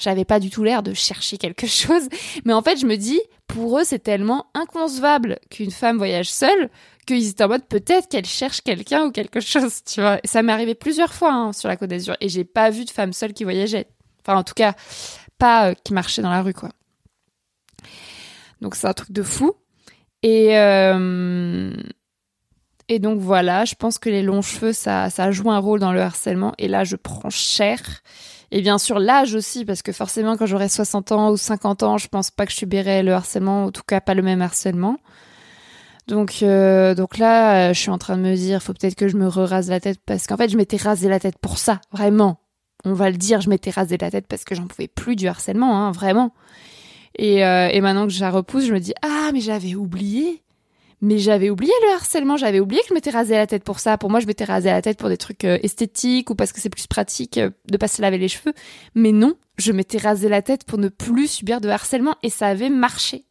J'avais 0.00 0.24
pas 0.24 0.40
du 0.40 0.50
tout 0.50 0.64
l'air 0.64 0.82
de 0.82 0.94
chercher 0.94 1.36
quelque 1.36 1.66
chose. 1.68 2.08
Mais 2.44 2.52
en 2.52 2.62
fait, 2.62 2.80
je 2.80 2.86
me 2.86 2.96
dis, 2.96 3.20
pour 3.46 3.78
eux, 3.78 3.84
c'est 3.84 4.00
tellement 4.00 4.46
inconcevable 4.54 5.38
qu'une 5.50 5.70
femme 5.70 5.98
voyage 5.98 6.30
seule 6.30 6.70
qu'ils 7.06 7.28
étaient 7.28 7.44
en 7.44 7.48
mode 7.48 7.66
peut-être 7.66 8.08
qu'elle 8.08 8.26
cherche 8.26 8.60
quelqu'un 8.62 9.06
ou 9.06 9.10
quelque 9.10 9.40
chose, 9.40 9.82
tu 9.84 10.00
vois. 10.00 10.20
ça 10.24 10.42
m'est 10.42 10.52
arrivé 10.52 10.74
plusieurs 10.74 11.12
fois 11.12 11.32
hein, 11.32 11.52
sur 11.52 11.68
la 11.68 11.76
Côte 11.76 11.90
d'Azur 11.90 12.16
et 12.20 12.28
j'ai 12.28 12.44
pas 12.44 12.70
vu 12.70 12.84
de 12.84 12.90
femme 12.90 13.12
seule 13.12 13.32
qui 13.32 13.44
voyageait. 13.44 13.86
Enfin, 14.22 14.38
en 14.38 14.44
tout 14.44 14.54
cas, 14.54 14.74
pas 15.38 15.70
euh, 15.70 15.74
qui 15.84 15.92
marchait 15.92 16.22
dans 16.22 16.30
la 16.30 16.42
rue, 16.42 16.54
quoi. 16.54 16.70
Donc 18.60 18.74
c'est 18.74 18.86
un 18.86 18.92
truc 18.92 19.12
de 19.12 19.22
fou. 19.22 19.54
Et 20.22 20.58
euh, 20.58 21.72
et 22.88 22.98
donc 22.98 23.20
voilà, 23.20 23.64
je 23.64 23.76
pense 23.76 23.98
que 23.98 24.10
les 24.10 24.20
longs 24.22 24.42
cheveux, 24.42 24.72
ça, 24.72 25.10
ça 25.10 25.30
joue 25.30 25.50
un 25.50 25.58
rôle 25.58 25.78
dans 25.78 25.92
le 25.92 26.00
harcèlement. 26.00 26.54
Et 26.58 26.66
là, 26.66 26.82
je 26.82 26.96
prends 26.96 27.30
cher. 27.30 27.80
Et 28.52 28.62
bien 28.62 28.78
sûr, 28.78 28.98
l'âge 28.98 29.34
aussi, 29.34 29.64
parce 29.64 29.82
que 29.82 29.92
forcément, 29.92 30.36
quand 30.36 30.46
j'aurai 30.46 30.68
60 30.68 31.12
ans 31.12 31.30
ou 31.30 31.36
50 31.36 31.82
ans, 31.84 31.98
je 31.98 32.08
pense 32.08 32.30
pas 32.30 32.46
que 32.46 32.52
je 32.52 32.56
subirai 32.56 33.02
le 33.02 33.12
harcèlement, 33.12 33.66
en 33.66 33.70
tout 33.70 33.82
cas 33.86 34.00
pas 34.00 34.14
le 34.14 34.22
même 34.22 34.42
harcèlement. 34.42 34.98
Donc, 36.08 36.38
euh, 36.42 36.94
donc 36.96 37.18
là, 37.18 37.70
euh, 37.70 37.72
je 37.72 37.78
suis 37.78 37.90
en 37.90 37.98
train 37.98 38.16
de 38.16 38.22
me 38.22 38.34
dire, 38.34 38.62
faut 38.62 38.72
peut-être 38.72 38.96
que 38.96 39.06
je 39.06 39.16
me 39.16 39.28
rase 39.28 39.70
la 39.70 39.78
tête 39.78 40.00
parce 40.04 40.26
qu'en 40.26 40.36
fait, 40.36 40.48
je 40.48 40.56
m'étais 40.56 40.76
rasé 40.76 41.08
la 41.08 41.20
tête 41.20 41.38
pour 41.38 41.58
ça, 41.58 41.80
vraiment. 41.92 42.40
On 42.84 42.94
va 42.94 43.10
le 43.10 43.16
dire, 43.16 43.40
je 43.40 43.48
m'étais 43.48 43.70
rasé 43.70 43.96
la 43.96 44.10
tête 44.10 44.26
parce 44.26 44.42
que 44.44 44.56
j'en 44.56 44.66
pouvais 44.66 44.88
plus 44.88 45.14
du 45.14 45.28
harcèlement, 45.28 45.86
hein, 45.86 45.92
vraiment. 45.92 46.32
Et, 47.16 47.44
euh, 47.44 47.68
et 47.68 47.80
maintenant 47.80 48.06
que 48.06 48.12
je 48.12 48.20
la 48.20 48.30
repousse, 48.30 48.64
je 48.64 48.72
me 48.72 48.80
dis, 48.80 48.94
ah, 49.02 49.30
mais 49.32 49.40
j'avais 49.40 49.76
oublié. 49.76 50.42
Mais 51.02 51.18
j'avais 51.18 51.48
oublié 51.48 51.72
le 51.82 51.92
harcèlement, 51.94 52.36
j'avais 52.36 52.60
oublié 52.60 52.82
que 52.82 52.88
je 52.88 52.94
m'étais 52.94 53.10
rasé 53.10 53.34
la 53.34 53.46
tête 53.46 53.64
pour 53.64 53.78
ça. 53.80 53.96
Pour 53.96 54.10
moi, 54.10 54.20
je 54.20 54.26
m'étais 54.26 54.44
rasé 54.44 54.68
la 54.68 54.82
tête 54.82 54.98
pour 54.98 55.08
des 55.08 55.16
trucs 55.16 55.44
esthétiques 55.44 56.28
ou 56.28 56.34
parce 56.34 56.52
que 56.52 56.60
c'est 56.60 56.68
plus 56.68 56.86
pratique 56.86 57.38
de 57.38 57.76
pas 57.78 57.88
se 57.88 58.02
laver 58.02 58.18
les 58.18 58.28
cheveux. 58.28 58.52
Mais 58.94 59.12
non, 59.12 59.34
je 59.56 59.72
m'étais 59.72 59.96
rasé 59.96 60.28
la 60.28 60.42
tête 60.42 60.64
pour 60.64 60.78
ne 60.78 60.88
plus 60.88 61.28
subir 61.28 61.62
de 61.62 61.70
harcèlement 61.70 62.16
et 62.22 62.28
ça 62.28 62.48
avait 62.48 62.68
marché. 62.68 63.24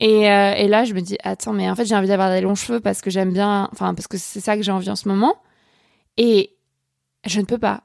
Et, 0.00 0.30
euh, 0.30 0.54
et, 0.54 0.68
là, 0.68 0.84
je 0.84 0.92
me 0.92 1.00
dis, 1.00 1.16
attends, 1.22 1.52
mais 1.52 1.70
en 1.70 1.74
fait, 1.74 1.84
j'ai 1.84 1.94
envie 1.94 2.08
d'avoir 2.08 2.30
des 2.30 2.40
longs 2.40 2.56
cheveux 2.56 2.80
parce 2.80 3.00
que 3.00 3.10
j'aime 3.10 3.32
bien, 3.32 3.68
enfin, 3.72 3.94
parce 3.94 4.08
que 4.08 4.18
c'est 4.18 4.40
ça 4.40 4.56
que 4.56 4.62
j'ai 4.62 4.72
envie 4.72 4.90
en 4.90 4.96
ce 4.96 5.08
moment. 5.08 5.36
Et 6.16 6.56
je 7.26 7.40
ne 7.40 7.46
peux 7.46 7.58
pas. 7.58 7.84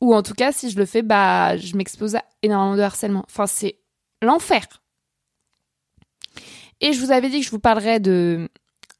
Ou 0.00 0.14
en 0.14 0.22
tout 0.22 0.34
cas, 0.34 0.52
si 0.52 0.70
je 0.70 0.78
le 0.78 0.86
fais, 0.86 1.02
bah, 1.02 1.56
je 1.56 1.76
m'expose 1.76 2.16
à 2.16 2.24
énormément 2.42 2.76
de 2.76 2.82
harcèlement. 2.82 3.24
Enfin, 3.28 3.46
c'est 3.46 3.78
l'enfer. 4.22 4.66
Et 6.84 6.92
je 6.92 7.00
vous 7.00 7.10
avais 7.10 7.30
dit 7.30 7.40
que 7.40 7.46
je 7.46 7.50
vous 7.50 7.58
parlerais 7.58 7.98
de, 7.98 8.48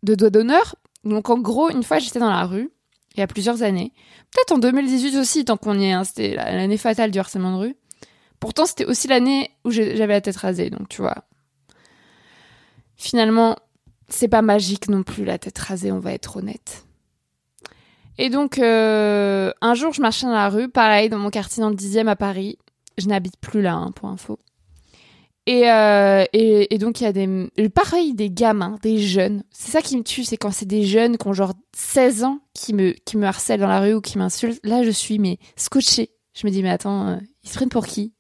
de 0.03 0.15
doigts 0.15 0.31
d'honneur. 0.31 0.75
Donc, 1.05 1.31
en 1.31 1.39
gros, 1.39 1.71
une 1.71 1.83
fois, 1.83 1.99
j'étais 2.01 2.19
dans 2.19 2.31
la 2.31 2.45
rue, 2.45 2.71
il 3.15 3.21
y 3.21 3.23
a 3.23 3.27
plusieurs 3.27 3.63
années. 3.63 3.93
Peut-être 4.33 4.53
en 4.53 4.59
2018 4.59 5.19
aussi, 5.19 5.45
tant 5.45 5.57
qu'on 5.57 5.79
y 5.79 5.85
est. 5.85 5.93
Hein, 5.93 6.03
c'était 6.03 6.35
l'année 6.35 6.79
fatale 6.79 7.13
du 7.13 7.19
harcèlement 7.19 7.53
de 7.53 7.67
rue. 7.67 7.77
Pourtant, 8.41 8.67
c'était 8.67 8.87
aussi 8.87 9.07
l'année 9.07 9.51
où 9.65 9.71
j'avais 9.71 10.09
la 10.09 10.21
tête 10.21 10.37
rasée. 10.37 10.71
Donc, 10.71 10.89
tu 10.89 11.03
vois, 11.03 11.25
Finalement, 12.97 13.57
c'est 14.09 14.29
pas 14.29 14.43
magique 14.43 14.89
non 14.89 15.03
plus 15.03 15.25
la 15.25 15.39
tête 15.39 15.59
rasée, 15.59 15.93
on 15.93 15.99
va 15.99 16.13
être 16.13 16.37
honnête. 16.37 16.87
Et 18.17 18.31
donc, 18.31 18.59
euh, 18.59 19.53
un 19.61 19.75
jour, 19.75 19.93
je 19.93 20.01
marchais 20.01 20.27
dans 20.27 20.33
la 20.33 20.49
rue, 20.49 20.69
pareil, 20.69 21.09
dans 21.09 21.19
mon 21.19 21.31
quartier 21.31 21.61
dans 21.61 21.71
le 21.71 21.75
10e 21.75 22.07
à 22.07 22.17
Paris. 22.17 22.59
Je 22.97 23.09
n'habite 23.09 23.37
plus 23.39 23.61
là, 23.61 23.75
hein, 23.75 23.91
pour 23.91 24.09
info. 24.09 24.39
Et, 25.47 25.71
euh, 25.71 26.25
et, 26.33 26.75
et, 26.75 26.79
donc, 26.79 27.01
il 27.01 27.05
y 27.05 27.07
a 27.07 27.13
des. 27.13 27.49
Pareil, 27.69 28.15
des 28.15 28.31
gamins, 28.31 28.79
des 28.83 28.99
jeunes. 28.99 29.43
C'est 29.51 29.71
ça 29.71 29.83
qui 29.83 29.97
me 29.97 30.03
tue, 30.03 30.25
c'est 30.25 30.39
quand 30.39 30.51
c'est 30.51 30.65
des 30.65 30.85
jeunes 30.85 31.19
qui 31.19 31.29
ont 31.29 31.35
genre 31.35 31.53
16 31.77 32.25
ans 32.25 32.39
qui 32.55 32.73
me, 32.73 32.93
qui 32.93 33.19
me 33.19 33.27
harcèlent 33.27 33.61
dans 33.61 33.69
la 33.69 33.81
rue 33.81 33.95
ou 33.95 34.01
qui 34.01 34.17
m'insultent. 34.17 34.65
Là, 34.65 34.83
je 34.83 34.91
suis, 34.91 35.19
mais 35.19 35.39
scotché. 35.57 36.11
Je 36.33 36.47
me 36.47 36.53
dis, 36.53 36.63
mais 36.63 36.71
attends, 36.71 37.09
euh, 37.09 37.17
ils 37.43 37.51
se 37.51 37.55
prennent 37.57 37.69
pour 37.69 37.87
qui? 37.87 38.13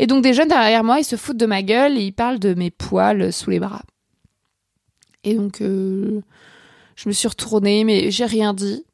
Et 0.00 0.06
donc 0.06 0.22
des 0.22 0.32
jeunes 0.32 0.48
derrière 0.48 0.82
moi, 0.82 0.98
ils 0.98 1.04
se 1.04 1.16
foutent 1.16 1.36
de 1.36 1.44
ma 1.44 1.62
gueule 1.62 1.98
et 1.98 2.04
ils 2.04 2.12
parlent 2.12 2.38
de 2.38 2.54
mes 2.54 2.70
poils 2.70 3.30
sous 3.34 3.50
les 3.50 3.60
bras. 3.60 3.82
Et 5.24 5.34
donc 5.34 5.60
euh, 5.60 6.22
je 6.96 7.06
me 7.06 7.12
suis 7.12 7.28
retournée, 7.28 7.84
mais 7.84 8.10
j'ai 8.10 8.24
rien 8.24 8.54
dit. 8.54 8.86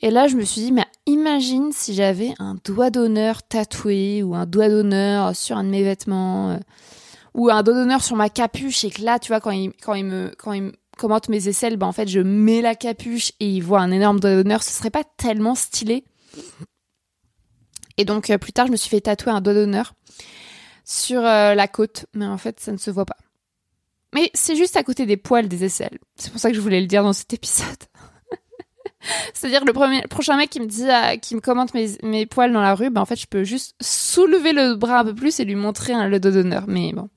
Et 0.00 0.10
là, 0.10 0.28
je 0.28 0.36
me 0.36 0.44
suis 0.44 0.60
dit, 0.60 0.72
mais 0.72 0.84
imagine 1.06 1.72
si 1.72 1.94
j'avais 1.94 2.34
un 2.38 2.56
doigt 2.64 2.90
d'honneur 2.90 3.42
tatoué 3.42 4.22
ou 4.22 4.34
un 4.34 4.46
doigt 4.46 4.68
d'honneur 4.68 5.34
sur 5.34 5.56
un 5.56 5.64
de 5.64 5.70
mes 5.70 5.82
vêtements 5.82 6.50
euh, 6.50 6.58
ou 7.34 7.48
un 7.50 7.62
doigt 7.62 7.74
d'honneur 7.74 8.02
sur 8.02 8.16
ma 8.16 8.28
capuche 8.28 8.84
et 8.84 8.90
que 8.90 9.02
là, 9.02 9.18
tu 9.18 9.28
vois, 9.28 9.40
quand 9.40 9.52
il, 9.52 9.72
me, 10.04 10.72
commente 10.98 11.28
mes 11.28 11.48
aisselles, 11.48 11.76
ben 11.76 11.86
en 11.86 11.92
fait, 11.92 12.08
je 12.08 12.20
mets 12.20 12.60
la 12.60 12.74
capuche 12.74 13.32
et 13.40 13.48
il 13.48 13.60
voit 13.60 13.80
un 13.80 13.90
énorme 13.90 14.20
doigt 14.20 14.34
d'honneur. 14.34 14.62
Ce 14.62 14.70
serait 14.70 14.90
pas 14.90 15.04
tellement 15.04 15.54
stylé. 15.54 16.04
Et 17.96 18.04
donc, 18.04 18.28
euh, 18.28 18.36
plus 18.36 18.52
tard, 18.52 18.66
je 18.66 18.72
me 18.72 18.76
suis 18.76 18.90
fait 18.90 19.00
tatouer 19.00 19.32
un 19.32 19.40
doigt 19.40 19.54
d'honneur 19.54 19.94
sur 20.84 21.24
euh, 21.24 21.54
la 21.54 21.68
côte, 21.68 22.06
mais 22.12 22.26
en 22.26 22.38
fait, 22.38 22.60
ça 22.60 22.70
ne 22.70 22.76
se 22.76 22.90
voit 22.90 23.06
pas. 23.06 23.16
Mais 24.14 24.30
c'est 24.34 24.56
juste 24.56 24.76
à 24.76 24.82
côté 24.82 25.04
des 25.04 25.16
poils 25.16 25.48
des 25.48 25.64
aisselles. 25.64 25.98
C'est 26.16 26.30
pour 26.30 26.40
ça 26.40 26.50
que 26.50 26.56
je 26.56 26.60
voulais 26.60 26.80
le 26.80 26.86
dire 26.86 27.02
dans 27.02 27.12
cet 27.12 27.32
épisode. 27.34 27.66
C'est-à-dire 29.34 29.64
le 29.64 29.72
premier, 29.72 30.02
prochain 30.02 30.36
mec 30.36 30.50
qui 30.50 30.60
me 30.60 30.66
dit, 30.66 30.88
euh, 30.88 31.16
qui 31.16 31.34
me 31.34 31.40
commente 31.40 31.72
mes, 31.74 32.26
poils 32.26 32.52
dans 32.52 32.60
la 32.60 32.74
rue, 32.74 32.90
ben 32.90 33.00
en 33.00 33.04
fait, 33.04 33.16
je 33.16 33.26
peux 33.26 33.44
juste 33.44 33.74
soulever 33.80 34.52
le 34.52 34.74
bras 34.74 35.00
un 35.00 35.04
peu 35.04 35.14
plus 35.14 35.38
et 35.40 35.44
lui 35.44 35.54
montrer 35.54 35.94
le 36.08 36.20
dos 36.20 36.30
d'honneur. 36.30 36.64
Mais 36.66 36.92
bon, 36.92 37.08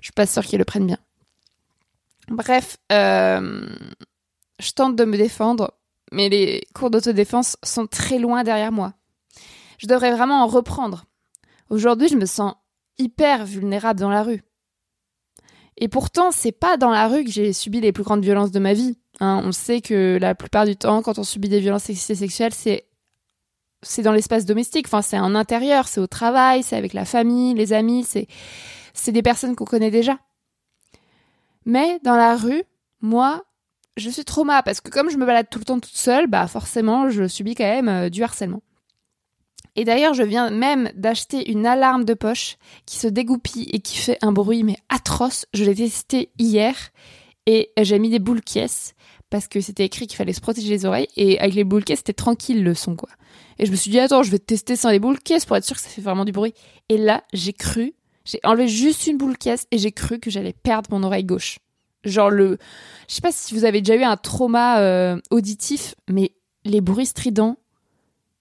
je 0.00 0.06
suis 0.06 0.12
pas 0.12 0.26
sûre 0.26 0.44
qu'il 0.44 0.58
le 0.58 0.64
prenne 0.64 0.86
bien. 0.86 0.98
Bref, 2.28 2.76
euh, 2.92 3.66
je 4.58 4.70
tente 4.72 4.96
de 4.96 5.04
me 5.04 5.16
défendre, 5.16 5.74
mais 6.12 6.28
les 6.28 6.66
cours 6.74 6.90
d'autodéfense 6.90 7.56
sont 7.62 7.86
très 7.86 8.18
loin 8.18 8.42
derrière 8.42 8.72
moi. 8.72 8.94
Je 9.78 9.86
devrais 9.86 10.12
vraiment 10.12 10.42
en 10.42 10.46
reprendre. 10.46 11.04
Aujourd'hui, 11.70 12.08
je 12.08 12.16
me 12.16 12.26
sens 12.26 12.54
hyper 12.98 13.44
vulnérable 13.44 14.00
dans 14.00 14.10
la 14.10 14.22
rue. 14.22 14.42
Et 15.78 15.88
pourtant, 15.88 16.30
c'est 16.30 16.52
pas 16.52 16.76
dans 16.76 16.90
la 16.90 17.06
rue 17.08 17.24
que 17.24 17.30
j'ai 17.30 17.52
subi 17.52 17.80
les 17.80 17.92
plus 17.92 18.02
grandes 18.02 18.22
violences 18.22 18.50
de 18.50 18.58
ma 18.58 18.72
vie. 18.72 18.98
Hein. 19.20 19.42
on 19.44 19.52
sait 19.52 19.80
que 19.80 20.18
la 20.20 20.34
plupart 20.34 20.66
du 20.66 20.76
temps, 20.76 21.02
quand 21.02 21.18
on 21.18 21.24
subit 21.24 21.48
des 21.48 21.60
violences 21.60 21.84
sexuelles, 21.84 22.54
c'est 22.54 22.84
c'est 23.82 24.02
dans 24.02 24.12
l'espace 24.12 24.46
domestique. 24.46 24.86
Enfin, 24.86 25.02
c'est 25.02 25.18
en 25.18 25.34
intérieur, 25.34 25.88
c'est 25.88 26.00
au 26.00 26.06
travail, 26.06 26.62
c'est 26.62 26.76
avec 26.76 26.92
la 26.92 27.04
famille, 27.04 27.54
les 27.54 27.72
amis, 27.72 28.04
c'est 28.04 29.12
des 29.12 29.22
personnes 29.22 29.54
qu'on 29.54 29.64
connaît 29.64 29.90
déjà. 29.90 30.18
Mais 31.64 31.98
dans 32.02 32.16
la 32.16 32.36
rue, 32.36 32.62
moi, 33.00 33.44
je 33.96 34.10
suis 34.10 34.24
trauma 34.24 34.62
parce 34.62 34.80
que 34.80 34.90
comme 34.90 35.10
je 35.10 35.16
me 35.16 35.26
balade 35.26 35.48
tout 35.50 35.58
le 35.58 35.64
temps 35.64 35.80
toute 35.80 35.96
seule, 35.96 36.26
bah 36.26 36.46
forcément, 36.46 37.10
je 37.10 37.26
subis 37.26 37.54
quand 37.54 37.64
même 37.64 37.88
euh, 37.88 38.08
du 38.08 38.22
harcèlement. 38.22 38.62
Et 39.74 39.84
d'ailleurs, 39.84 40.14
je 40.14 40.22
viens 40.22 40.50
même 40.50 40.90
d'acheter 40.94 41.50
une 41.50 41.66
alarme 41.66 42.04
de 42.04 42.14
poche 42.14 42.56
qui 42.86 42.96
se 42.96 43.08
dégoupille 43.08 43.68
et 43.72 43.80
qui 43.80 43.98
fait 43.98 44.18
un 44.22 44.32
bruit 44.32 44.62
mais 44.62 44.78
atroce. 44.88 45.46
Je 45.52 45.64
l'ai 45.64 45.74
testé 45.74 46.30
hier 46.38 46.74
et 47.46 47.70
j'ai 47.80 47.98
mis 47.98 48.10
des 48.10 48.18
boules 48.18 48.42
caisses 48.42 48.94
parce 49.30 49.48
que 49.48 49.60
c'était 49.60 49.84
écrit 49.84 50.06
qu'il 50.06 50.16
fallait 50.16 50.32
se 50.32 50.40
protéger 50.40 50.68
les 50.68 50.84
oreilles 50.84 51.08
et 51.16 51.38
avec 51.40 51.54
les 51.54 51.64
boules 51.64 51.84
caisses 51.84 51.98
c'était 51.98 52.12
tranquille 52.12 52.62
le 52.62 52.74
son 52.74 52.96
quoi. 52.96 53.08
Et 53.58 53.66
je 53.66 53.70
me 53.70 53.76
suis 53.76 53.90
dit 53.90 53.98
attends, 53.98 54.22
je 54.22 54.30
vais 54.30 54.38
tester 54.38 54.76
sans 54.76 54.90
les 54.90 54.98
boules 54.98 55.20
caisses 55.20 55.44
pour 55.44 55.56
être 55.56 55.64
sûr 55.64 55.76
que 55.76 55.82
ça 55.82 55.88
fait 55.88 56.02
vraiment 56.02 56.24
du 56.24 56.32
bruit. 56.32 56.52
Et 56.88 56.98
là, 56.98 57.24
j'ai 57.32 57.52
cru, 57.52 57.94
j'ai 58.24 58.38
enlevé 58.44 58.68
juste 58.68 59.06
une 59.06 59.16
boule 59.16 59.38
caisse 59.38 59.66
et 59.70 59.78
j'ai 59.78 59.92
cru 59.92 60.18
que 60.18 60.30
j'allais 60.30 60.52
perdre 60.52 60.90
mon 60.90 61.02
oreille 61.02 61.24
gauche. 61.24 61.58
Genre 62.04 62.30
le 62.30 62.58
je 63.08 63.14
sais 63.14 63.20
pas 63.20 63.32
si 63.32 63.54
vous 63.54 63.64
avez 63.64 63.80
déjà 63.80 63.96
eu 63.96 64.04
un 64.04 64.16
trauma 64.16 64.80
euh, 64.80 65.18
auditif 65.30 65.94
mais 66.08 66.32
les 66.64 66.80
bruits 66.80 67.06
stridents 67.06 67.56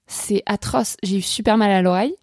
c'est 0.07 0.43
atroce. 0.45 0.97
J'ai 1.03 1.17
eu 1.17 1.21
super 1.21 1.57
mal 1.57 1.71
à 1.71 1.81
l'oreille. 1.81 2.15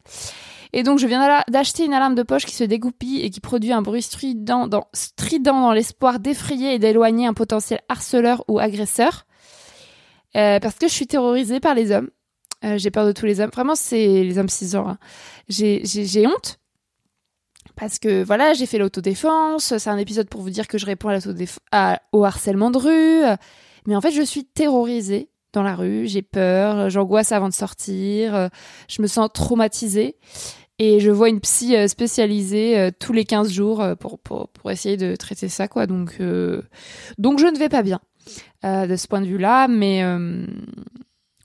Et 0.73 0.83
donc 0.83 0.99
je 0.99 1.07
viens 1.07 1.43
d'acheter 1.49 1.85
une 1.85 1.93
alarme 1.93 2.15
de 2.15 2.23
poche 2.23 2.47
qui 2.47 2.55
se 2.55 2.65
dégoupille 2.65 3.21
et 3.21 3.31
qui 3.31 3.41
produit 3.41 3.73
un 3.73 3.83
bruit 3.83 4.03
strident 4.03 4.69
dans, 4.69 5.73
l'espoir 5.73 6.19
d'effrayer 6.19 6.75
et 6.75 6.79
d'éloigner 6.79 7.27
un 7.27 7.35
potentiel 7.35 7.81
harceleur 7.89 8.45
ou 8.49 8.59
agresseur. 8.59 9.27
Euh, 10.35 10.61
parce 10.61 10.77
que 10.77 10.89
je 10.89 10.93
suis 10.93 11.07
terrorisée 11.07 11.61
par 11.61 11.75
les 11.75 11.91
hommes. 11.91 12.09
Euh, 12.65 12.79
j'ai 12.79 12.91
peur 12.91 13.05
de 13.05 13.13
tous 13.13 13.27
les 13.27 13.41
hommes. 13.41 13.51
Vraiment, 13.53 13.75
c'est 13.75 14.25
les 14.25 14.39
hommes 14.39 14.49
cisgenres. 14.49 14.89
Hein. 14.89 14.99
J'ai 15.49 16.27
honte. 16.27 16.59
Parce 17.77 17.99
que 17.99 18.23
voilà, 18.23 18.55
j'ai 18.55 18.65
fait 18.65 18.79
l'autodéfense. 18.79 19.77
C'est 19.77 19.91
un 19.91 19.99
épisode 19.99 20.31
pour 20.31 20.41
vous 20.41 20.51
dire 20.51 20.69
que 20.69 20.79
je 20.79 20.87
réponds 20.87 21.11
au 22.13 22.25
harcèlement 22.25 22.71
de 22.71 22.79
rue. 22.79 23.37
Mais 23.87 23.95
en 23.95 24.01
fait, 24.01 24.11
je 24.11 24.23
suis 24.23 24.45
terrorisée 24.45 25.29
dans 25.53 25.63
la 25.63 25.75
rue. 25.75 26.07
J'ai 26.07 26.23
peur, 26.23 26.89
j'angoisse 26.89 27.33
avant 27.33 27.49
de 27.49 27.55
sortir. 27.55 28.49
Je 28.89 29.03
me 29.03 29.07
sens 29.07 29.29
traumatisée. 29.35 30.17
Et 30.83 30.99
je 30.99 31.11
vois 31.11 31.29
une 31.29 31.41
psy 31.41 31.77
euh, 31.77 31.87
spécialisée 31.87 32.79
euh, 32.79 32.91
tous 32.99 33.13
les 33.13 33.25
15 33.25 33.53
jours 33.53 33.85
pour, 34.01 34.19
pour, 34.19 34.49
pour, 34.49 34.71
essayer 34.71 34.97
de 34.97 35.15
traiter 35.15 35.49
ça, 35.49 35.69
quoi. 35.69 35.87
Donc, 35.87 36.19
donc 37.19 37.39
je 37.39 37.47
ne 37.47 37.59
vais 37.59 37.69
pas 37.69 37.83
bien 37.83 38.01
de 38.65 38.97
ce 38.97 39.07
point 39.07 39.21
de 39.21 39.27
vue-là. 39.27 39.69
Mais 39.69 40.03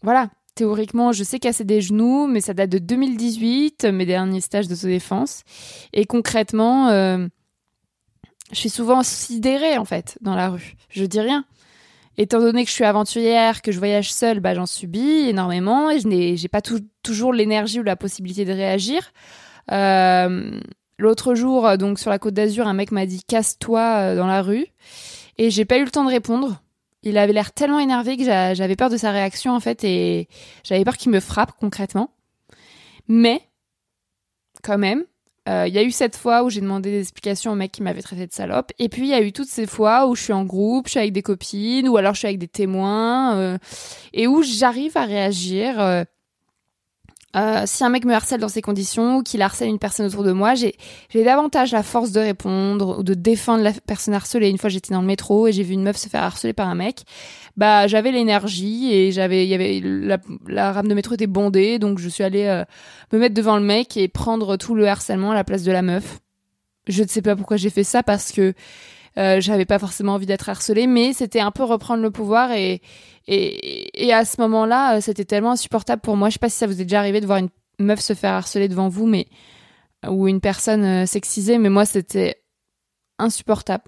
voilà, 0.01 0.29
théoriquement, 0.57 1.11
je 1.13 1.23
sais 1.23 1.39
casser 1.39 1.63
des 1.63 1.81
genoux, 1.81 2.27
mais 2.27 2.41
ça 2.41 2.53
date 2.53 2.69
de 2.69 2.79
2018, 2.79 3.85
mes 3.85 4.05
derniers 4.05 4.41
stages 4.41 4.67
d'autodéfense. 4.67 5.43
Et 5.93 6.05
concrètement, 6.05 6.89
euh, 6.89 7.27
je 8.51 8.57
suis 8.57 8.69
souvent 8.69 9.03
sidérée, 9.03 9.77
en 9.77 9.85
fait, 9.85 10.17
dans 10.21 10.35
la 10.35 10.49
rue. 10.49 10.73
Je 10.89 11.05
dis 11.05 11.21
rien. 11.21 11.45
Étant 12.17 12.39
donné 12.39 12.63
que 12.63 12.69
je 12.69 12.75
suis 12.75 12.83
aventurière, 12.83 13.61
que 13.61 13.71
je 13.71 13.77
voyage 13.77 14.11
seule, 14.11 14.39
bah, 14.39 14.55
j'en 14.55 14.65
subis 14.65 15.29
énormément 15.29 15.91
et 15.91 15.99
je 15.99 16.07
n'ai 16.07 16.35
j'ai 16.35 16.47
pas 16.47 16.61
toujours 17.03 17.31
l'énergie 17.31 17.79
ou 17.79 17.83
la 17.83 17.95
possibilité 17.95 18.43
de 18.43 18.53
réagir. 18.53 19.11
Euh, 19.71 20.59
l'autre 20.97 21.35
jour, 21.35 21.77
donc 21.77 21.99
sur 21.99 22.09
la 22.09 22.17
côte 22.17 22.33
d'Azur, 22.33 22.67
un 22.67 22.73
mec 22.73 22.91
m'a 22.91 23.05
dit 23.05 23.21
casse-toi 23.23 23.81
euh, 23.81 24.15
dans 24.15 24.25
la 24.25 24.41
rue 24.41 24.65
et 25.37 25.51
j'ai 25.51 25.65
pas 25.65 25.77
eu 25.77 25.83
le 25.83 25.91
temps 25.91 26.05
de 26.05 26.09
répondre. 26.09 26.61
Il 27.03 27.17
avait 27.19 27.33
l'air 27.33 27.53
tellement 27.53 27.79
énervé 27.79 28.17
que 28.17 28.23
j'avais 28.23 28.75
peur 28.75 28.89
de 28.89 28.97
sa 28.97 29.11
réaction 29.11 29.53
en 29.53 29.59
fait 29.59 29.83
et 29.83 30.27
j'avais 30.63 30.83
peur 30.83 30.97
qu'il 30.97 31.11
me 31.11 31.19
frappe 31.19 31.51
concrètement. 31.59 32.09
Mais 33.07 33.41
quand 34.63 34.77
même, 34.79 35.05
euh, 35.47 35.65
il 35.67 35.73
y 35.73 35.77
a 35.77 35.83
eu 35.83 35.91
cette 35.91 36.17
fois 36.17 36.43
où 36.43 36.49
j'ai 36.49 36.61
demandé 36.61 36.91
des 36.91 36.99
explications 36.99 37.51
au 37.51 37.55
mec 37.55 37.71
qui 37.71 37.81
m'avait 37.81 38.01
traité 38.01 38.27
de 38.27 38.33
salope. 38.33 38.71
Et 38.79 38.89
puis 38.89 39.03
il 39.03 39.09
y 39.09 39.13
a 39.13 39.21
eu 39.21 39.31
toutes 39.31 39.47
ces 39.47 39.65
fois 39.65 40.07
où 40.07 40.15
je 40.15 40.23
suis 40.23 40.33
en 40.33 40.43
groupe, 40.43 40.87
je 40.87 40.91
suis 40.91 40.99
avec 40.99 41.13
des 41.13 41.21
copines 41.21 41.87
ou 41.87 41.97
alors 41.97 42.13
je 42.13 42.19
suis 42.19 42.27
avec 42.27 42.39
des 42.39 42.47
témoins 42.47 43.35
euh, 43.37 43.57
et 44.13 44.27
où 44.27 44.43
j'arrive 44.43 44.97
à 44.97 45.05
réagir 45.05 46.05
euh, 47.37 47.63
si 47.65 47.83
un 47.83 47.89
mec 47.89 48.05
me 48.05 48.13
harcèle 48.13 48.39
dans 48.39 48.49
ces 48.49 48.61
conditions 48.61 49.17
ou 49.17 49.23
qu'il 49.23 49.41
harcèle 49.41 49.67
une 49.67 49.79
personne 49.79 50.05
autour 50.07 50.23
de 50.23 50.31
moi, 50.31 50.55
j'ai 50.55 50.73
davantage 51.13 51.71
la 51.71 51.83
force 51.83 52.11
de 52.11 52.19
répondre 52.19 52.99
ou 52.99 53.03
de 53.03 53.13
défendre 53.13 53.63
la 53.63 53.73
personne 53.73 54.13
harcelée. 54.13 54.49
Une 54.49 54.57
fois, 54.57 54.69
j'étais 54.69 54.93
dans 54.93 55.01
le 55.01 55.07
métro 55.07 55.47
et 55.47 55.51
j'ai 55.51 55.63
vu 55.63 55.73
une 55.73 55.83
meuf 55.83 55.97
se 55.97 56.09
faire 56.09 56.23
harceler 56.23 56.53
par 56.53 56.67
un 56.67 56.75
mec. 56.75 57.03
Bah, 57.55 57.87
j'avais 57.87 58.11
l'énergie 58.11 58.93
et 58.93 59.11
j'avais, 59.11 59.45
il 59.45 59.49
y 59.49 59.53
avait 59.53 59.81
la, 60.47 60.71
rame 60.71 60.87
de 60.87 60.93
métro 60.93 61.15
était 61.15 61.27
bondée, 61.27 61.79
donc 61.79 61.99
je 61.99 62.09
suis 62.09 62.23
allée 62.23 62.45
euh, 62.45 62.63
me 63.11 63.19
mettre 63.19 63.35
devant 63.35 63.57
le 63.57 63.63
mec 63.63 63.97
et 63.97 64.07
prendre 64.07 64.57
tout 64.57 64.75
le 64.75 64.87
harcèlement 64.87 65.31
à 65.31 65.35
la 65.35 65.43
place 65.43 65.63
de 65.63 65.71
la 65.71 65.81
meuf. 65.81 66.19
Je 66.87 67.03
ne 67.03 67.07
sais 67.07 67.21
pas 67.21 67.35
pourquoi 67.35 67.57
j'ai 67.57 67.69
fait 67.69 67.83
ça 67.83 68.03
parce 68.03 68.31
que 68.31 68.53
euh, 69.17 69.41
j'avais 69.41 69.65
pas 69.65 69.79
forcément 69.79 70.13
envie 70.13 70.25
d'être 70.25 70.47
harcelée, 70.47 70.85
mais 70.85 71.13
c'était 71.13 71.39
un 71.39 71.51
peu 71.51 71.63
reprendre 71.63 72.03
le 72.03 72.11
pouvoir 72.11 72.51
et, 72.51 72.81
et, 73.27 74.05
et 74.07 74.13
à 74.13 74.25
ce 74.25 74.39
moment-là, 74.41 74.97
euh, 74.97 75.01
c'était 75.01 75.25
tellement 75.25 75.51
insupportable 75.51 76.01
pour 76.01 76.15
moi. 76.17 76.29
Je 76.29 76.33
sais 76.33 76.39
pas 76.39 76.49
si 76.49 76.57
ça 76.57 76.67
vous 76.67 76.79
est 76.79 76.85
déjà 76.85 76.99
arrivé 76.99 77.19
de 77.19 77.25
voir 77.25 77.39
une 77.39 77.49
meuf 77.79 77.99
se 77.99 78.13
faire 78.13 78.33
harceler 78.33 78.67
devant 78.67 78.89
vous, 78.89 79.07
mais 79.07 79.27
ou 80.07 80.27
une 80.27 80.41
personne 80.41 80.83
euh, 80.83 81.05
sexisée, 81.05 81.57
mais 81.57 81.69
moi 81.69 81.85
c'était 81.85 82.43
insupportable. 83.17 83.83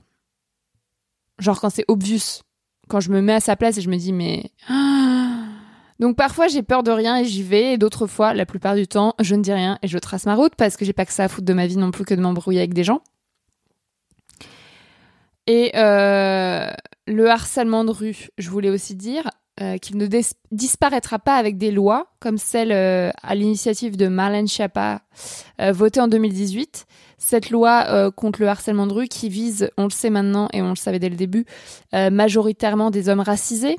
Genre 1.37 1.59
quand 1.61 1.69
c'est 1.69 1.85
obvious, 1.87 2.41
quand 2.87 2.99
je 2.99 3.11
me 3.11 3.21
mets 3.21 3.33
à 3.33 3.39
sa 3.39 3.55
place 3.55 3.77
et 3.77 3.81
je 3.81 3.89
me 3.89 3.97
dis 3.97 4.13
mais 4.13 4.51
donc 5.99 6.15
parfois 6.15 6.47
j'ai 6.47 6.63
peur 6.63 6.81
de 6.81 6.91
rien 6.91 7.17
et 7.17 7.25
j'y 7.25 7.43
vais, 7.43 7.73
et 7.73 7.77
d'autres 7.77 8.07
fois, 8.07 8.33
la 8.33 8.47
plupart 8.47 8.75
du 8.75 8.87
temps, 8.87 9.13
je 9.19 9.35
ne 9.35 9.43
dis 9.43 9.53
rien 9.53 9.77
et 9.83 9.87
je 9.87 9.97
trace 9.99 10.25
ma 10.25 10.33
route 10.33 10.55
parce 10.55 10.75
que 10.75 10.85
j'ai 10.85 10.93
pas 10.93 11.05
que 11.05 11.13
ça 11.13 11.25
à 11.25 11.27
foutre 11.27 11.45
de 11.45 11.53
ma 11.53 11.67
vie 11.67 11.77
non 11.77 11.91
plus 11.91 12.05
que 12.05 12.15
de 12.15 12.21
m'embrouiller 12.21 12.59
avec 12.59 12.73
des 12.73 12.83
gens. 12.83 13.01
Et 15.49 15.71
euh, 15.75 16.69
le 17.07 17.27
harcèlement 17.27 17.83
de 17.83 17.89
rue, 17.89 18.27
je 18.37 18.51
voulais 18.51 18.69
aussi 18.69 18.93
dire 18.93 19.27
euh, 19.61 19.77
qu'il 19.79 19.97
ne 19.97 20.05
disparaîtra 20.51 21.17
pas 21.17 21.37
avec 21.37 21.57
des 21.57 21.71
lois 21.71 22.05
comme 22.19 22.37
celle 22.37 22.71
euh, 22.71 23.09
à 23.23 23.33
l'initiative 23.33 23.97
de 23.97 24.07
Marlène 24.07 24.47
Schiappa 24.47 25.01
votée 25.71 26.01
en 26.01 26.07
2018. 26.07 26.85
Cette 27.17 27.49
loi 27.49 28.11
contre 28.11 28.41
le 28.41 28.47
harcèlement 28.47 28.85
de 28.85 28.93
rue 28.93 29.07
qui 29.07 29.27
vise, 29.27 29.71
on 29.75 29.85
le 29.85 29.89
sait 29.89 30.11
maintenant 30.11 30.49
et 30.53 30.61
on 30.61 30.69
le 30.69 30.75
savait 30.75 30.99
dès 30.99 31.09
le 31.09 31.17
début, 31.17 31.45
majoritairement 31.91 32.91
des 32.91 33.09
hommes 33.09 33.19
racisés 33.19 33.77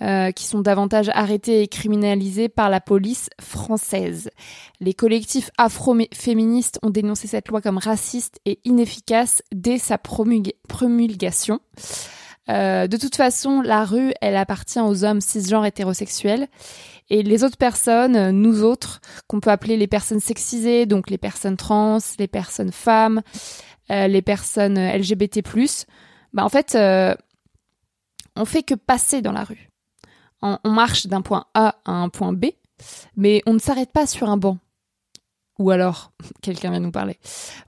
euh, 0.00 0.30
qui 0.30 0.44
sont 0.44 0.60
davantage 0.60 1.10
arrêtés 1.12 1.60
et 1.60 1.66
criminalisés 1.66 2.48
par 2.48 2.70
la 2.70 2.80
police 2.80 3.30
française. 3.40 4.30
Les 4.78 4.94
collectifs 4.94 5.50
afro-féministes 5.58 6.78
ont 6.84 6.90
dénoncé 6.90 7.26
cette 7.26 7.48
loi 7.48 7.60
comme 7.60 7.78
raciste 7.78 8.38
et 8.46 8.60
inefficace 8.64 9.42
dès 9.52 9.78
sa 9.78 9.98
promulgation. 9.98 11.58
Euh, 12.48 12.86
de 12.86 12.96
toute 12.96 13.16
façon, 13.16 13.60
la 13.60 13.84
rue, 13.84 14.12
elle 14.20 14.36
appartient 14.36 14.78
aux 14.78 15.04
hommes 15.04 15.20
cisgenres 15.20 15.66
hétérosexuels. 15.66 16.46
Et 17.10 17.24
les 17.24 17.42
autres 17.42 17.58
personnes, 17.58 18.30
nous 18.30 18.62
autres, 18.62 19.00
qu'on 19.26 19.40
peut 19.40 19.50
appeler 19.50 19.76
les 19.76 19.88
personnes 19.88 20.20
sexisées, 20.20 20.86
donc 20.86 21.10
les 21.10 21.18
personnes 21.18 21.56
trans, 21.56 21.98
les 22.20 22.28
personnes 22.28 22.70
femmes, 22.70 23.20
euh, 23.90 24.06
les 24.06 24.22
personnes 24.22 24.78
LGBT+, 24.78 25.42
bah 26.32 26.44
en 26.44 26.48
fait, 26.48 26.78
on 28.36 28.44
fait 28.44 28.62
que 28.62 28.74
passer 28.74 29.22
dans 29.22 29.32
la 29.32 29.42
rue 29.42 29.68
on, 30.42 30.58
marche 30.70 31.06
d'un 31.06 31.22
point 31.22 31.46
A 31.54 31.76
à 31.84 31.92
un 31.92 32.08
point 32.08 32.32
B, 32.32 32.46
mais 33.16 33.42
on 33.46 33.54
ne 33.54 33.58
s'arrête 33.58 33.92
pas 33.92 34.06
sur 34.06 34.28
un 34.28 34.36
banc. 34.36 34.58
Ou 35.58 35.70
alors, 35.70 36.12
quelqu'un 36.42 36.70
vient 36.70 36.80
nous 36.80 36.92
parler. 36.92 37.18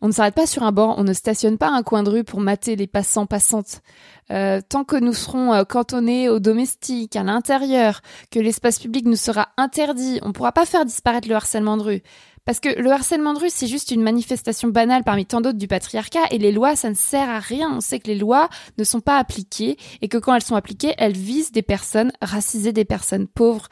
On 0.01 0.07
ne 0.07 0.13
s'arrête 0.13 0.35
pas 0.35 0.47
sur 0.47 0.63
un 0.63 0.73
banc, 0.73 0.95
on 0.97 1.05
ne 1.05 1.13
stationne 1.13 1.59
pas 1.59 1.71
un 1.71 1.83
coin 1.83 2.03
de 2.03 2.11
rue 2.11 2.25
pour 2.25 2.41
mater 2.41 2.77
les 2.77 2.87
passants 2.87 3.27
passantes. 3.27 3.83
Euh, 4.31 4.61
tant 4.67 4.85
que 4.85 4.97
nous 4.97 5.13
serons 5.13 5.53
euh, 5.53 5.65
cantonnés 5.65 6.29
au 6.29 6.39
domestique, 6.39 7.17
à 7.17 7.25
l'intérieur, 7.25 8.01
que 8.31 8.39
l'espace 8.39 8.79
public 8.79 9.07
nous 9.07 9.17
sera 9.17 9.49
interdit, 9.57 10.21
on 10.23 10.29
ne 10.29 10.33
pourra 10.33 10.53
pas 10.53 10.67
faire 10.67 10.85
disparaître 10.85 11.29
le 11.29 11.35
harcèlement 11.35 11.77
de 11.77 11.83
rue. 11.83 12.03
Parce 12.45 12.61
que 12.61 12.69
le 12.81 12.91
harcèlement 12.91 13.35
de 13.35 13.39
rue, 13.39 13.51
c'est 13.51 13.67
juste 13.67 13.91
une 13.91 14.03
manifestation 14.03 14.69
banale 14.69 15.05
parmi 15.05 15.27
tant 15.27 15.41
d'autres 15.41 15.59
du 15.59 15.69
patriarcat 15.69 16.25
et 16.31 16.39
les 16.39 16.53
lois, 16.53 16.77
ça 16.77 16.91
ne 16.91 16.95
sert 16.95 17.29
à 17.29 17.39
rien. 17.39 17.71
On 17.77 17.81
sait 17.81 18.01
que 18.01 18.09
les 18.09 18.19
lois 18.19 18.49
ne 18.79 18.85
sont 18.85 19.01
pas 19.01 19.19
appliquées 19.19 19.77
et 20.01 20.09
que 20.09 20.19
quand 20.19 20.35
elles 20.35 20.43
sont 20.43 20.57
appliquées, 20.57 20.95
elles 20.99 21.17
visent 21.17 21.53
des 21.53 21.63
personnes 21.63 22.13
racisées, 22.23 22.73
des 22.73 22.85
personnes 22.85 23.29
pauvres, 23.29 23.69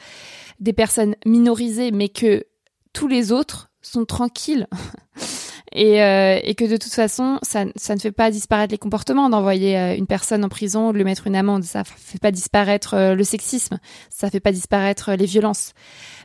des 0.59 0.73
personnes 0.73 1.15
minorisées, 1.25 1.91
mais 1.91 2.09
que 2.09 2.45
tous 2.93 3.07
les 3.07 3.31
autres 3.31 3.69
sont 3.81 4.05
tranquilles. 4.05 4.67
Et, 5.71 6.01
euh, 6.01 6.39
et, 6.43 6.55
que 6.55 6.65
de 6.65 6.77
toute 6.77 6.93
façon, 6.93 7.39
ça, 7.43 7.65
ça, 7.75 7.93
ne 7.93 7.99
fait 7.99 8.11
pas 8.11 8.31
disparaître 8.31 8.71
les 8.71 8.77
comportements 8.77 9.29
d'envoyer 9.29 9.77
euh, 9.77 9.95
une 9.95 10.07
personne 10.07 10.43
en 10.43 10.49
prison, 10.49 10.91
de 10.91 10.97
lui 10.97 11.03
mettre 11.03 11.27
une 11.27 11.35
amende. 11.35 11.63
Ça 11.63 11.83
fait 11.83 12.19
pas 12.19 12.31
disparaître 12.31 12.95
euh, 12.95 13.15
le 13.15 13.23
sexisme, 13.23 13.79
ça 14.09 14.29
fait 14.29 14.39
pas 14.39 14.51
disparaître 14.51 15.13
les 15.13 15.25
violences. 15.25 15.73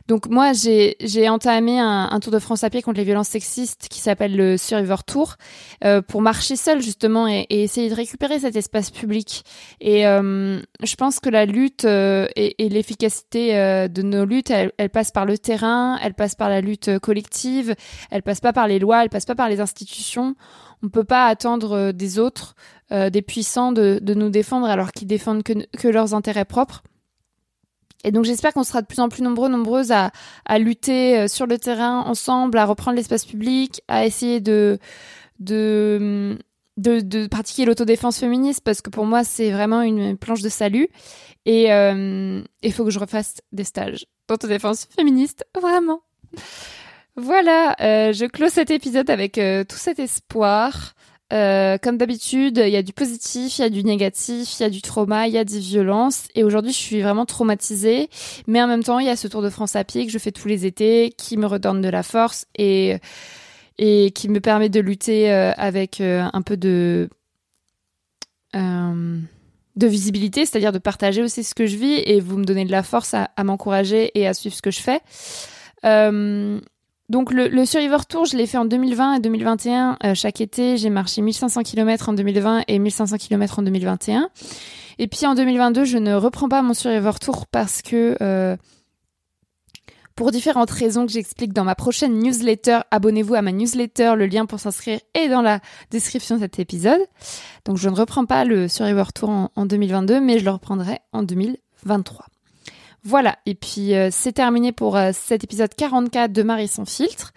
Donc 0.07 0.27
moi, 0.27 0.51
j'ai 0.53 1.29
entamé 1.29 1.79
un, 1.79 2.09
un, 2.11 2.19
tour 2.19 2.31
de 2.31 2.37
France 2.37 2.63
à 2.63 2.69
pied 2.69 2.83
contre 2.83 2.97
les 2.97 3.03
violences 3.03 3.29
sexistes 3.29 3.87
qui 3.89 3.99
s'appelle 3.99 4.35
le 4.35 4.55
Survivor 4.55 5.03
Tour 5.03 5.35
euh, 5.83 6.03
pour 6.03 6.21
marcher 6.21 6.55
seul 6.55 6.79
justement 6.79 7.27
et, 7.27 7.47
et, 7.49 7.63
essayer 7.63 7.89
de 7.89 7.95
récupérer 7.95 8.39
cet 8.39 8.55
espace 8.55 8.91
public. 8.91 9.43
Et 9.81 10.05
euh, 10.05 10.59
je 10.83 10.95
pense 10.95 11.19
que 11.19 11.29
la 11.29 11.45
lutte 11.45 11.85
euh, 11.85 12.27
et, 12.35 12.63
et 12.63 12.69
l'efficacité 12.69 13.57
euh, 13.57 13.87
de 13.87 14.03
nos 14.03 14.25
luttes, 14.25 14.51
elle, 14.51 14.71
elle, 14.77 14.91
passe 14.91 15.09
par 15.09 15.25
le 15.25 15.39
terrain, 15.39 15.97
elle 16.03 16.13
passe 16.13 16.35
par 16.35 16.49
la 16.49 16.61
lutte 16.61 16.99
collective, 16.99 17.73
elle 18.11 18.21
passe 18.21 18.41
pas 18.41 18.53
par 18.53 18.67
les 18.67 18.77
lois, 18.77 19.01
elle 19.01 19.09
passe 19.09 19.25
pas 19.25 19.34
par 19.35 19.49
les 19.49 19.59
institutions. 19.59 20.35
On 20.83 20.89
peut 20.89 21.03
pas 21.03 21.27
attendre 21.27 21.91
des 21.91 22.19
autres, 22.19 22.55
des 22.91 23.21
puissants, 23.21 23.71
de, 23.71 23.99
nous 24.13 24.29
défendre 24.29 24.67
alors 24.67 24.91
qu'ils 24.91 25.07
défendent 25.07 25.43
que, 25.43 25.87
leurs 25.87 26.13
intérêts 26.13 26.45
propres. 26.45 26.83
Et 28.05 28.11
donc 28.11 28.23
j'espère 28.23 28.53
qu'on 28.53 28.63
sera 28.63 28.81
de 28.81 28.87
plus 28.87 28.99
en 28.99 29.09
plus 29.09 29.23
nombreux, 29.23 29.49
nombreuses 29.49 29.91
à, 29.91 30.11
lutter 30.59 31.17
euh, 31.17 31.27
sur 31.27 31.47
le 31.47 31.57
terrain 31.57 32.01
ensemble, 32.01 32.59
à 32.59 32.65
reprendre 32.65 32.95
l'espace 32.95 33.25
public, 33.25 33.81
à 33.87 34.05
essayer 34.05 34.39
de, 34.39 34.77
de, 35.39 36.37
pratiquer 37.31 37.65
l'autodéfense 37.65 38.19
féministe 38.19 38.61
parce 38.63 38.81
que 38.81 38.91
pour 38.91 39.05
moi 39.05 39.23
c'est 39.23 39.49
vraiment 39.49 39.81
une 39.81 40.17
planche 40.17 40.43
de 40.43 40.49
salut. 40.49 40.87
Et 41.47 41.63
il 41.65 41.71
euh, 41.71 42.43
faut 42.71 42.85
que 42.85 42.91
je 42.91 42.99
refasse 42.99 43.41
des 43.51 43.63
stages 43.63 44.05
d'autodéfense 44.27 44.87
féministe, 44.95 45.45
vraiment. 45.59 46.01
Voilà, 47.17 47.75
euh, 47.81 48.13
je 48.13 48.25
close 48.25 48.51
cet 48.51 48.71
épisode 48.71 49.09
avec 49.09 49.33
tout 49.33 49.77
cet 49.77 49.99
espoir. 49.99 50.95
Euh, 51.33 51.79
comme 51.79 51.97
d'habitude, 51.97 52.61
il 52.63 52.69
y 52.69 52.75
a 52.75 52.83
du 52.83 52.93
positif, 52.93 53.57
il 53.57 53.61
y 53.61 53.65
a 53.65 53.69
du 53.69 53.83
négatif, 53.83 54.59
il 54.59 54.63
y 54.63 54.65
a 54.65 54.69
du 54.69 54.81
trauma, 54.81 55.27
il 55.27 55.33
y 55.33 55.37
a 55.37 55.43
des 55.43 55.59
violences. 55.59 56.27
Et 56.35 56.43
aujourd'hui, 56.43 56.71
je 56.71 56.77
suis 56.77 57.01
vraiment 57.01 57.25
traumatisée. 57.25 58.09
Mais 58.47 58.61
en 58.61 58.67
même 58.67 58.83
temps, 58.83 58.99
il 58.99 59.07
y 59.07 59.09
a 59.09 59.15
ce 59.15 59.27
Tour 59.27 59.41
de 59.41 59.49
France 59.49 59.75
à 59.75 59.83
pied 59.83 60.05
que 60.05 60.11
je 60.11 60.19
fais 60.19 60.31
tous 60.31 60.47
les 60.47 60.65
étés, 60.65 61.13
qui 61.17 61.37
me 61.37 61.47
redonne 61.47 61.81
de 61.81 61.89
la 61.89 62.03
force 62.03 62.45
et 62.55 62.99
qui 63.77 64.29
me 64.29 64.39
permet 64.39 64.69
de 64.69 64.79
lutter 64.79 65.31
euh, 65.31 65.51
avec 65.57 65.99
euh, 65.99 66.27
un 66.31 66.41
peu 66.41 66.57
de 66.57 67.09
visibilité, 69.75 70.45
c'est-à-dire 70.45 70.71
de 70.71 70.79
partager 70.79 71.23
aussi 71.23 71.43
ce 71.43 71.55
que 71.55 71.65
je 71.65 71.75
vis 71.75 72.01
et 72.05 72.19
vous 72.19 72.37
me 72.37 72.45
donnez 72.45 72.65
de 72.65 72.71
la 72.71 72.83
force 72.83 73.13
à 73.13 73.43
m'encourager 73.43 74.11
et 74.13 74.27
à 74.27 74.33
suivre 74.33 74.55
ce 74.55 74.61
que 74.61 74.71
je 74.71 74.79
fais. 74.79 75.01
Donc 77.09 77.31
le, 77.31 77.47
le, 77.47 77.65
Survivor 77.65 78.07
Tour, 78.07 78.25
je 78.25 78.35
l'ai 78.35 78.47
fait 78.47 78.57
en 78.57 78.65
2020 78.65 79.15
et 79.15 79.19
2021. 79.19 79.97
Euh, 80.03 80.15
chaque 80.15 80.41
été, 80.41 80.77
j'ai 80.77 80.89
marché 80.89 81.21
1500 81.21 81.61
km 81.61 82.09
en 82.09 82.13
2020 82.13 82.63
et 82.67 82.79
1500 82.79 83.17
km 83.17 83.59
en 83.59 83.61
2021. 83.61 84.29
Et 84.97 85.07
puis 85.07 85.25
en 85.27 85.35
2022, 85.35 85.85
je 85.85 85.97
ne 85.97 86.15
reprends 86.15 86.49
pas 86.49 86.61
mon 86.61 86.73
Survivor 86.73 87.19
Tour 87.19 87.45
parce 87.47 87.83
que 87.83 88.17
euh, 88.21 88.55
pour 90.15 90.31
différentes 90.31 90.71
raisons 90.71 91.05
que 91.05 91.11
j'explique 91.11 91.53
dans 91.53 91.65
ma 91.65 91.75
prochaine 91.75 92.17
newsletter, 92.17 92.79
abonnez-vous 92.89 93.35
à 93.35 93.43
ma 93.43 93.51
newsletter, 93.51 94.13
le 94.15 94.25
lien 94.25 94.47
pour 94.47 94.59
s'inscrire 94.59 94.99
est 95.13 95.27
dans 95.27 95.41
la 95.41 95.59
description 95.91 96.35
de 96.35 96.41
cet 96.41 96.57
épisode. 96.57 97.01
Donc 97.65 97.77
je 97.77 97.89
ne 97.89 97.95
reprends 97.95 98.25
pas 98.25 98.45
le 98.45 98.67
Survivor 98.67 99.13
Tour 99.13 99.29
en, 99.29 99.51
en 99.55 99.65
2022, 99.67 100.21
mais 100.21 100.39
je 100.39 100.45
le 100.45 100.51
reprendrai 100.51 100.99
en 101.11 101.21
2023. 101.21 102.25
Voilà, 103.07 103.37
et 103.45 103.53
puis 103.53 103.93
euh, 103.93 104.09
c'est 104.11 104.31
terminé 104.31 104.71
pour 104.71 104.97
euh, 104.97 105.11
cet 105.13 105.43
épisode 105.43 105.71
44 105.75 106.33
de 106.33 106.41
Marie 106.41 106.67
sans 106.67 106.85
filtre. 106.85 107.33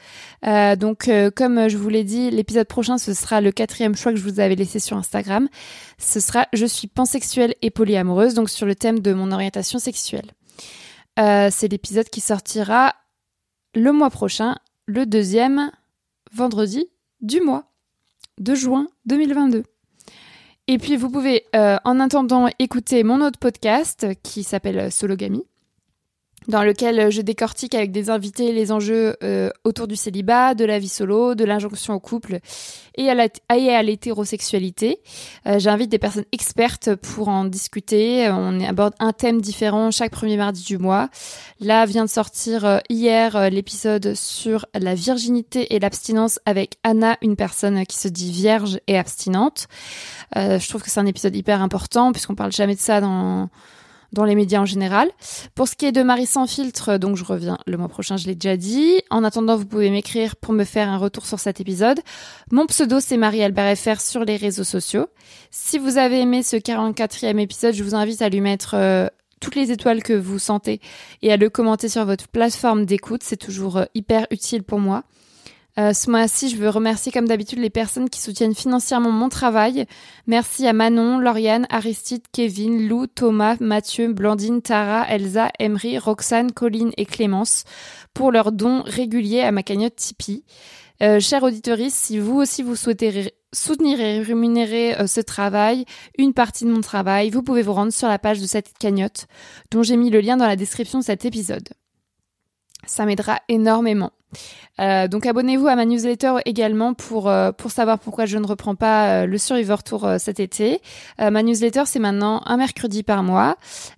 Euh, 0.47 0.77
donc 0.77 1.11
comme 1.37 1.69
je 1.69 1.77
vous 1.77 1.91
l'ai 1.91 2.05
dit, 2.05 2.31
l'épisode 2.31 2.67
prochain 2.67 2.97
ce 2.97 3.13
sera 3.13 3.43
le 3.43 3.53
quatrième 3.53 3.95
choix 3.95 4.13
que 4.13 4.19
je 4.19 4.25
vous 4.25 4.41
avais 4.41 4.55
laissé 4.55 4.79
sur 4.81 4.97
Instagram. 4.97 5.47
Ce 5.99 6.21
sera 6.21 6.47
Je 6.55 6.65
suis 6.65 6.89
pansexuelle 6.89 7.55
et 7.61 7.69
polyamoureuse, 7.69 8.33
donc 8.33 8.49
sur 8.49 8.65
le 8.65 8.75
thème 8.75 9.01
de 9.01 9.13
mon 9.13 9.31
orientation 9.31 9.79
sexuelle. 9.79 10.31
c'est 11.19 11.69
l'épisode 11.69 12.09
qui 12.09 12.23
sortira 12.23 12.95
le 13.75 13.93
mois 13.93 14.11
prochain, 14.11 14.57
le 14.87 15.05
deuxième 15.05 15.71
vendredi 16.33 16.87
du 17.21 17.43
mois 17.43 17.65
de 18.39 18.55
juin 18.55 18.89
2022. 19.05 19.65
Et 20.67 20.79
puis 20.79 20.97
vous 20.97 21.11
pouvez 21.11 21.45
en 21.53 22.01
attendant 22.01 22.49
écouter 22.59 23.03
mon 23.05 23.21
autre 23.21 23.39
podcast 23.39 24.07
qui 24.23 24.45
s'appelle 24.45 24.91
Sologamy 24.91 25.45
dans 26.49 26.63
lequel 26.63 26.99
euh, 26.99 27.11
je 27.11 27.21
décortique 27.21 27.75
avec 27.75 27.93
des 27.93 28.11
invités 28.11 28.53
les 28.53 28.73
enjeux 28.73 29.17
euh, 29.23 29.51
autour 29.65 29.87
du 29.87 29.97
célibat, 29.97 30.55
de 30.55 30.65
la 30.65 30.79
vie 30.79 30.89
solo, 30.89 31.35
de 31.35 31.45
l'injonction 31.45 31.95
au 31.95 32.01
couple 32.01 32.41
et 32.97 33.09
à 33.11 33.83
l'hétérosexualité. 33.83 34.99
Euh, 35.47 35.59
J'invite 35.59 35.91
des 35.91 35.99
personnes 35.99 36.25
expertes 36.33 36.95
pour 36.97 37.29
en 37.29 37.45
discuter. 37.45 38.29
On 38.31 38.61
aborde 38.61 38.95
un 38.99 39.13
thème 39.13 39.41
différent 39.41 39.91
chaque 39.91 40.11
premier 40.11 40.37
mardi 40.37 40.65
du 40.65 40.79
mois. 40.79 41.09
Là 41.61 41.85
vient 41.87 42.05
de 42.05 42.11
sortir 42.11 42.65
euh, 42.65 42.79
hier 42.89 43.51
l'épisode 43.51 44.15
sur 44.15 44.67
la 44.75 44.95
virginité 44.95 45.75
et 45.75 45.79
l'abstinence 45.79 46.41
avec 46.47 46.77
Anna, 46.83 47.17
une 47.23 47.37
personne 47.37 47.85
qui 47.87 47.99
se 47.99 48.09
dit 48.09 48.33
vierge 48.33 48.81
et 48.87 48.99
abstinente. 48.99 49.69
je 50.35 50.69
trouve 50.69 50.83
que 50.83 50.91
c'est 50.91 51.01
un 51.01 51.07
épisode 51.07 51.37
hyper 51.37 51.63
important 51.63 52.13
puisqu'on 52.13 52.35
parle 52.35 52.53
jamais 52.53 52.75
de 52.75 52.81
ça 52.81 53.01
dans 53.01 53.49
dans 54.13 54.25
les 54.25 54.35
médias 54.35 54.61
en 54.61 54.65
général. 54.65 55.11
Pour 55.55 55.69
ce 55.69 55.75
qui 55.75 55.87
est 55.87 55.93
de 55.93 56.03
Marie 56.03 56.27
sans 56.27 56.47
filtre, 56.47 56.99
donc 56.99 57.17
je 57.17 57.25
reviens 57.25 57.59
le 57.67 57.77
mois 57.77 57.89
prochain, 57.89 58.17
je 58.17 58.27
l'ai 58.27 58.35
déjà 58.35 58.57
dit. 58.57 59.01
En 59.11 59.25
attendant, 59.25 59.57
vous 59.57 59.67
pouvez 59.67 59.91
m'écrire 59.91 60.37
pour 60.37 60.55
me 60.55 60.65
faire 60.65 60.89
un 60.89 60.97
retour 60.97 61.27
sur 61.27 61.39
cet 61.39 61.61
épisode. 61.61 62.01
Mon 62.51 62.67
pseudo, 62.67 63.01
c'est 63.01 63.17
Marie-Albert 63.17 63.77
FR 63.77 64.01
sur 64.01 64.25
les 64.25 64.37
réseaux 64.37 64.65
sociaux. 64.65 65.07
Si 65.51 65.79
vous 65.79 65.99
avez 65.99 66.21
aimé 66.21 66.43
ce 66.43 66.57
44e 66.57 67.39
épisode, 67.39 67.75
je 67.75 67.85
vous 67.85 67.95
invite 67.95 68.23
à 68.23 68.29
lui 68.29 68.41
mettre 68.41 68.75
euh, 68.75 69.07
toutes 69.41 69.55
les 69.55 69.71
étoiles 69.71 70.03
que 70.03 70.13
vous 70.13 70.39
sentez 70.39 70.81
et 71.23 71.33
à 71.33 71.37
le 71.37 71.51
commenter 71.51 71.89
sur 71.89 72.05
votre 72.05 72.29
plateforme 72.29 72.85
d'écoute. 72.85 73.23
C'est 73.23 73.37
toujours 73.37 73.79
euh, 73.79 73.85
hyper 73.95 74.27
utile 74.31 74.63
pour 74.63 74.81
moi. 74.81 75.05
Euh, 75.79 75.93
ce 75.93 76.11
mois-ci, 76.11 76.49
je 76.49 76.57
veux 76.57 76.69
remercier 76.69 77.13
comme 77.13 77.29
d'habitude 77.29 77.61
les 77.61 77.71
personnes 77.71 78.11
qui 78.11 78.21
soutiennent 78.21 78.55
financièrement 78.55 79.13
mon 79.13 79.29
travail. 79.29 79.87
Merci 80.27 80.67
à 80.67 80.73
Manon, 80.73 81.21
Lauriane, 81.21 81.67
Aristide, 81.71 82.25
Kevin, 82.33 82.89
Lou, 82.89 83.07
Thomas, 83.07 83.57
Mathieu, 83.61 84.13
Blandine, 84.13 84.61
Tara, 84.61 85.07
Elsa, 85.09 85.51
Emery, 85.61 85.99
Roxane, 85.99 86.51
Colline 86.51 86.91
et 86.97 87.07
Clémence 87.07 87.63
pour 88.13 88.33
leurs 88.33 88.51
dons 88.51 88.83
réguliers 88.83 89.43
à 89.43 89.53
ma 89.53 89.63
cagnotte 89.63 89.95
Tipeee. 89.95 90.45
Euh, 91.01 91.21
chers 91.21 91.45
auditeurs, 91.45 91.79
si 91.91 92.19
vous 92.19 92.41
aussi 92.41 92.65
vous 92.65 92.75
souhaitez 92.75 93.33
soutenir 93.53 94.01
et 94.01 94.21
rémunérer 94.21 94.99
euh, 94.99 95.07
ce 95.07 95.21
travail, 95.21 95.85
une 96.19 96.35
partie 96.35 96.65
de 96.65 96.71
mon 96.71 96.81
travail, 96.81 97.31
vous 97.31 97.45
pouvez 97.45 97.63
vous 97.63 97.73
rendre 97.73 97.93
sur 97.93 98.09
la 98.09 98.19
page 98.19 98.41
de 98.41 98.47
cette 98.47 98.77
cagnotte 98.79 99.27
dont 99.71 99.85
j'ai 99.85 99.97
mis 99.97 100.11
le 100.11 100.21
lien 100.21 100.37
dans 100.37 100.49
la 100.49 100.57
description 100.57 100.99
de 100.99 101.05
cet 101.05 101.25
épisode. 101.25 101.69
Ça 102.85 103.07
m'aidera 103.07 103.39
énormément. 103.49 104.11
Euh, 104.81 105.09
donc 105.09 105.27
abonnez-vous 105.27 105.67
à 105.67 105.77
ma 105.77 105.85
newsletter 105.85 106.35
également 106.45 106.95
pour 106.95 107.29
euh, 107.29 107.53
pour 107.53 107.71
savoir 107.71 107.99
pourquoi 107.99 108.27
je 108.27 108.39
ne 108.39 108.47
reprends 108.47 108.75
pas 108.75 109.23
euh, 109.23 109.27
le 109.27 109.39
Survivor 109.39 109.83
Tour 109.83 110.09
cet 110.19 110.41
été. 110.41 110.81
ma 111.19 111.43
newsletter 111.43 111.83
c'est 111.87 111.99
maintenant 111.99 112.43
un 112.47 112.57
mercredi 112.57 113.03
par 113.03 113.23
mois. 113.23 113.57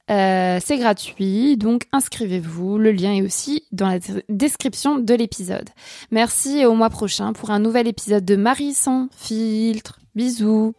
c'est 0.08 0.78
gratuit, 0.78 1.56
donc 1.56 1.86
inscrivez-vous. 1.92 2.78
Le 2.78 2.92
lien 2.92 3.12
est 3.12 3.22
aussi 3.22 3.64
dans 3.72 3.88
la 3.88 3.98
description 4.28 4.98
de 4.98 5.14
l'épisode. 5.14 5.68
Merci 6.10 6.58
et 6.58 6.66
au 6.66 6.74
mois 6.74 6.90
prochain 6.90 7.32
pour 7.32 7.50
un 7.50 7.58
nouvel 7.58 7.86
épisode 7.86 8.24
de 8.24 8.36
Marie 8.36 8.74
sans 8.74 9.08
filtre. 9.16 10.00
Bisous. 10.14 10.74